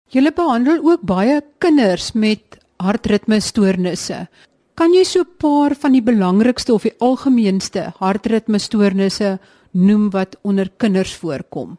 Julle 0.09 0.33
behandel 0.33 0.79
ook 0.85 1.01
baie 1.01 1.40
kinders 1.59 2.12
met 2.12 2.59
hartritmestoornisse. 2.77 4.29
Kan 4.75 4.92
jy 4.92 5.05
so 5.05 5.20
'n 5.20 5.37
paar 5.38 5.75
van 5.75 5.92
die 5.92 6.03
belangrikste 6.03 6.73
of 6.75 6.83
die 6.83 6.94
algemeenste 6.99 7.92
hartritmestoornisse 7.99 9.38
noem 9.70 10.11
wat 10.11 10.37
onder 10.42 10.70
kinders 10.77 11.14
voorkom? 11.16 11.79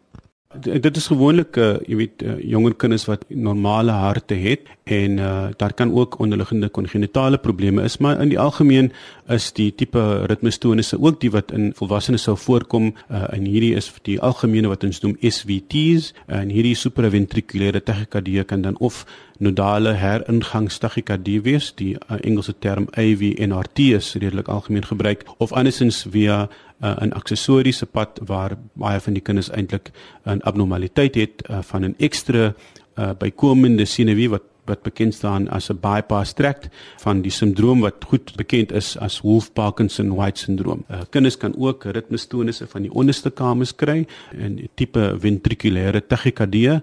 Dit 0.59 0.97
is 0.97 1.05
gewoonlik 1.07 1.55
uh, 1.55 1.77
jy 1.87 1.95
weet 1.95 2.23
uh, 2.27 2.33
jonger 2.43 2.73
kinders 2.75 3.05
wat 3.07 3.23
normale 3.31 3.93
harte 3.95 4.35
het 4.35 4.67
en 4.83 5.17
uh, 5.23 5.47
daar 5.55 5.71
kan 5.73 5.93
ook 5.95 6.17
onderliggende 6.19 6.67
kongenitale 6.69 7.37
probleme 7.37 7.83
is 7.87 7.97
maar 7.97 8.19
in 8.19 8.29
die 8.29 8.39
algemeen 8.39 8.91
is 9.31 9.51
die 9.55 9.69
tipe 9.75 10.25
ritmestoornisse 10.27 10.99
ook 10.99 11.21
die 11.21 11.31
wat 11.31 11.53
in 11.55 11.71
volwassenes 11.73 12.27
sou 12.27 12.35
voorkom 12.37 12.91
uh, 12.91 13.23
en 13.31 13.47
hierdie 13.47 13.75
is 13.79 13.87
die 14.03 14.19
algemene 14.19 14.67
wat 14.67 14.83
ons 14.83 14.99
noem 15.05 15.15
SVT's 15.23 16.11
en 16.27 16.51
hierdie 16.51 16.75
supraventrikulêre 16.75 17.79
tachykardie 17.87 18.43
kan 18.43 18.67
dan 18.67 18.75
of 18.79 19.05
nodale 19.39 19.95
heringangstachykardie 19.97 21.39
wees 21.47 21.71
die 21.79 21.95
uh, 21.95 22.19
Engelse 22.19 22.57
term 22.59 22.89
AVNRT 22.91 23.87
is 24.01 24.13
redelik 24.19 24.51
algemeen 24.51 24.85
gebruik 24.85 25.23
of 25.37 25.55
andersins 25.55 26.03
via 26.11 26.49
uh, 26.82 26.96
'n 27.02 27.13
aksessoriese 27.13 27.86
pad 27.86 28.20
waar 28.26 28.58
baie 28.74 29.00
van 29.00 29.13
die 29.13 29.22
kinders 29.22 29.50
eintlik 29.50 29.91
'n 30.26 30.41
abnormaliteit 30.41 31.15
het 31.15 31.44
uh, 31.50 31.62
van 31.62 31.86
'n 31.86 31.96
ekstra 31.98 32.54
uh, 32.98 33.12
bykomende 33.20 33.86
sinewee 33.86 34.30
wat 34.30 34.44
wat 34.71 34.84
bekend 34.88 35.17
staan 35.17 35.49
as 35.49 35.69
'n 35.69 35.79
bypass 35.81 36.34
tract 36.34 36.69
van 37.03 37.21
die 37.21 37.31
sindroom 37.31 37.81
wat 37.81 38.05
goed 38.07 38.34
bekend 38.36 38.71
is 38.71 38.97
as 38.97 39.21
Wolff-Parkinson-White 39.21 40.39
syndroom. 40.39 40.84
Uh, 40.89 41.01
kinders 41.10 41.38
kan 41.38 41.53
ook 41.57 41.84
ritmestoornisse 41.84 42.67
van 42.67 42.81
die 42.81 42.93
onderste 42.93 43.29
kamers 43.29 43.75
kry 43.75 44.05
en 44.38 44.60
tipe 44.75 45.15
ventrikulêre 45.19 46.01
tachykardie, 46.07 46.69
uh, 46.71 46.81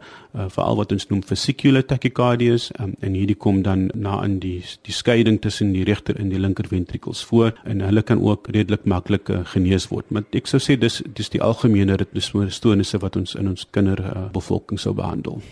veral 0.48 0.76
wat 0.76 0.92
ons 0.92 1.08
noem 1.08 1.22
vesicular 1.22 1.84
tachycardias 1.86 2.70
um, 2.80 2.94
en 3.00 3.14
hierdie 3.14 3.36
kom 3.36 3.62
dan 3.62 3.90
na 3.94 4.18
in 4.24 4.38
die 4.42 4.62
die 4.86 4.94
skeiding 4.94 5.40
tussen 5.40 5.72
die 5.72 5.84
regter 5.84 6.18
en 6.18 6.32
die 6.32 6.40
linker 6.40 6.68
ventrikels 6.68 7.24
voor 7.24 7.52
en 7.64 7.80
hulle 7.80 8.02
kan 8.02 8.22
ook 8.22 8.48
redelik 8.54 8.84
maklik 8.84 9.30
uh, 9.30 9.44
genees 9.54 9.88
word. 9.92 10.10
Maar 10.10 10.26
ek 10.32 10.50
sou 10.50 10.60
sê 10.62 10.78
dis 10.78 11.02
dis 11.14 11.32
die 11.34 11.42
algemene 11.42 11.96
ritmestoornisse 11.96 13.00
wat 13.04 13.16
ons 13.16 13.34
in 13.38 13.48
ons 13.48 13.66
kinderbevolking 13.72 14.78
uh, 14.78 14.82
sou 14.82 14.94
behandel. 14.94 15.42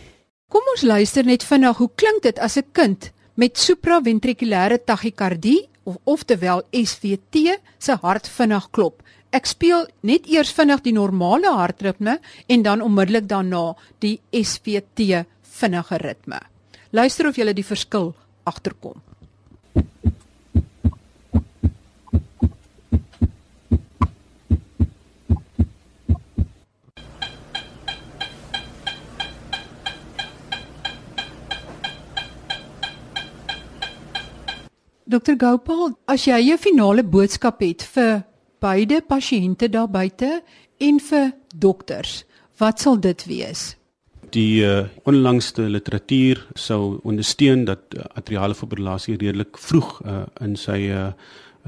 Kom 0.46 0.62
ons 0.70 0.84
luister 0.86 1.26
net 1.26 1.42
vinnig 1.42 1.78
hoe 1.80 1.88
klink 1.98 2.22
dit 2.22 2.36
as 2.38 2.56
'n 2.56 2.70
kind 2.72 3.10
met 3.34 3.58
supraventrikulêre 3.58 4.78
tachykardie 4.78 5.68
of 5.84 5.96
oftewel 6.04 6.62
SVT 6.70 7.58
se 7.78 7.92
hart 8.02 8.28
vinnig 8.28 8.70
klop. 8.70 9.02
Ek 9.32 9.46
speel 9.46 9.88
net 10.02 10.26
eers 10.26 10.52
vinnig 10.52 10.82
die 10.82 10.92
normale 10.92 11.50
hartritme 11.50 12.20
en 12.48 12.62
dan 12.62 12.80
onmiddellik 12.80 13.26
daarna 13.26 13.74
die 13.98 14.20
SVT 14.30 15.26
vinnige 15.42 15.96
ritme. 15.96 16.40
Luister 16.92 17.26
of 17.26 17.36
jy 17.36 17.52
die 17.52 17.64
verskil 17.64 18.14
agterkom. 18.44 19.02
Dokter 35.06 35.36
Gopal, 35.38 35.92
as 36.10 36.24
jy 36.26 36.50
'n 36.50 36.58
finale 36.58 37.04
boodskap 37.04 37.60
het 37.62 37.82
vir 37.94 38.24
beide 38.58 39.00
pasiënte 39.06 39.68
daar 39.70 39.86
buite 39.88 40.42
en 40.80 40.98
vir 40.98 41.32
dokters, 41.54 42.24
wat 42.58 42.80
sal 42.80 42.98
dit 42.98 43.26
wees? 43.26 43.76
Die 44.34 44.64
uh, 44.66 44.88
onlangste 45.04 45.62
literatuur 45.62 46.42
sou 46.54 46.98
ondersteun 47.04 47.64
dat 47.64 47.94
uh, 47.94 48.02
atriale 48.18 48.54
fibrillasie 48.54 49.16
redelik 49.16 49.58
vroeg 49.58 50.02
uh, 50.02 50.26
in 50.40 50.56
sy 50.56 50.90
uh, 50.90 51.12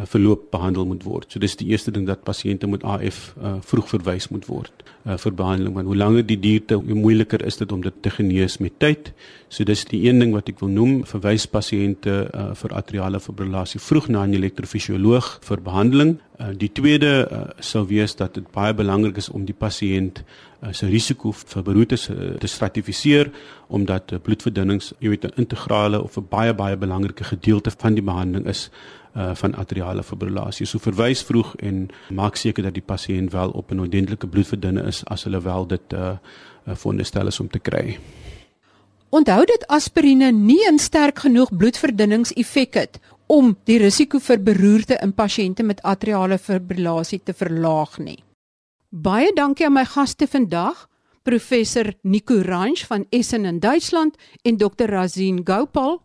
verloop 0.07 0.51
behandel 0.51 0.87
moet 0.87 1.03
word. 1.03 1.33
So 1.33 1.41
dis 1.43 1.57
die 1.59 1.69
eerste 1.73 1.91
ding 1.91 2.07
dat 2.07 2.23
pasiënte 2.27 2.69
met 2.71 2.85
AF 2.87 3.35
uh, 3.43 3.57
vroeg 3.61 3.89
verwys 3.89 4.29
moet 4.31 4.47
word 4.47 4.85
uh, 5.05 5.17
vir 5.19 5.35
behandeling 5.35 5.75
want 5.75 5.91
hoe 5.91 5.97
langer 5.97 6.27
die 6.27 6.39
duurte 6.39 6.79
hoe 6.79 6.99
moeiliker 6.99 7.43
is 7.47 7.59
dit 7.59 7.73
om 7.73 7.83
dit 7.83 8.03
te 8.03 8.11
genees 8.11 8.59
met 8.63 8.79
tyd. 8.79 9.13
So 9.49 9.65
dis 9.65 9.85
die 9.91 10.05
een 10.07 10.21
ding 10.23 10.35
wat 10.37 10.49
ek 10.53 10.61
wil 10.63 10.71
noem, 10.71 11.03
verwys 11.09 11.49
pasiënte 11.51 12.17
uh, 12.29 12.49
vir 12.59 12.77
atriale 12.79 13.21
fibrillasie 13.21 13.81
vroeg 13.81 14.09
na 14.09 14.27
'n 14.27 14.35
elektrofisioloog 14.35 15.39
vir 15.43 15.63
behandeling. 15.63 16.19
Uh, 16.39 16.53
die 16.55 16.71
tweede 16.73 17.27
uh, 17.27 17.41
sou 17.61 17.87
wees 17.87 18.15
dat 18.15 18.35
dit 18.35 18.47
baie 18.53 18.75
belangrik 18.75 19.17
is 19.17 19.29
om 19.29 19.45
die 19.45 19.57
pasiënt 19.57 20.23
uh, 20.23 20.48
se 20.73 20.87
risiko 20.87 21.33
vir 21.33 21.63
beroertes 21.63 22.09
uh, 22.11 22.35
te 22.41 22.47
stratifiseer 22.47 23.31
omdat 23.69 24.13
uh, 24.13 24.19
bloedverdunnings, 24.19 24.93
jy 24.99 25.09
weet, 25.09 25.25
'n 25.25 25.37
integrale 25.37 26.03
of 26.03 26.17
'n 26.17 26.27
baie 26.31 26.55
baie 26.55 26.77
belangrike 26.77 27.25
gedeelte 27.25 27.71
van 27.71 27.95
die 27.95 28.03
behandeling 28.03 28.47
is 28.47 28.71
uh, 29.17 29.35
van 29.35 29.55
atriale 29.55 30.03
fibrillasie. 30.03 30.67
So 30.67 30.79
verwys 30.79 31.23
vroeg 31.23 31.55
en 31.57 31.89
maak 32.11 32.37
seker 32.37 32.63
dat 32.63 32.75
die 32.75 32.83
pasiënt 32.83 33.33
wel 33.33 33.51
op 33.51 33.71
'n 33.71 33.81
ordentlike 33.81 34.27
bloedverdunner 34.27 34.87
is 34.87 35.05
as 35.05 35.25
hulle 35.25 35.41
wel 35.41 35.67
dit 35.67 35.93
uh, 35.93 36.17
uh 36.67 36.75
veronderstel 36.75 37.27
is 37.27 37.41
om 37.41 37.49
te 37.49 37.59
kry. 37.59 37.99
Onthou 39.11 39.45
dat 39.45 39.67
aspirine 39.67 40.33
nie 40.33 40.67
'n 40.71 40.79
sterk 40.79 41.19
genoeg 41.19 41.57
bloedverdunningseffek 41.57 42.75
het 42.75 43.01
om 43.27 43.57
die 43.65 43.79
risiko 43.79 44.19
vir 44.19 44.43
beroerte 44.43 44.99
in 45.03 45.13
pasiënte 45.13 45.63
met 45.63 45.83
atriale 45.83 46.39
fibrillasie 46.39 47.21
te 47.25 47.33
verlaag 47.33 47.99
nie. 47.99 48.28
Baie 48.89 49.35
dankie 49.37 49.67
aan 49.67 49.75
my 49.77 49.85
gaste 49.85 50.25
vandag, 50.25 50.87
professor 51.23 51.91
Nico 52.09 52.41
Ranch 52.41 52.87
van 52.89 53.05
Essen 53.13 53.45
in 53.45 53.59
Duitsland 53.61 54.17
en 54.49 54.57
dokter 54.57 54.89
Razin 54.89 55.43
Gopal 55.45 56.01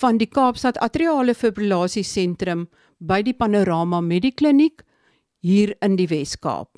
van 0.00 0.18
die 0.20 0.28
Kaapstad 0.28 0.76
Atriale 0.84 1.34
Fibrillasie 1.34 2.04
Sentrum 2.04 2.66
by 2.98 3.22
die 3.24 3.32
Panorama 3.32 4.02
Medikliniek 4.04 4.84
hier 5.40 5.72
in 5.80 5.96
die 5.96 6.10
Wes-Kaap. 6.12 6.76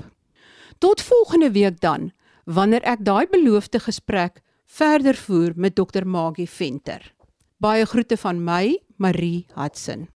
Tot 0.78 1.02
volgende 1.02 1.50
week 1.50 1.80
dan, 1.82 2.12
wanneer 2.46 2.86
ek 2.86 3.02
daai 3.02 3.26
beloofde 3.26 3.82
gesprek 3.82 4.44
verder 4.70 5.18
voer 5.18 5.58
met 5.58 5.74
dokter 5.74 6.06
Magie 6.06 6.46
Venter. 6.46 7.02
Baie 7.58 7.82
groete 7.82 8.16
van 8.16 8.44
my, 8.46 8.78
Marie 8.96 9.48
Hudson. 9.58 10.11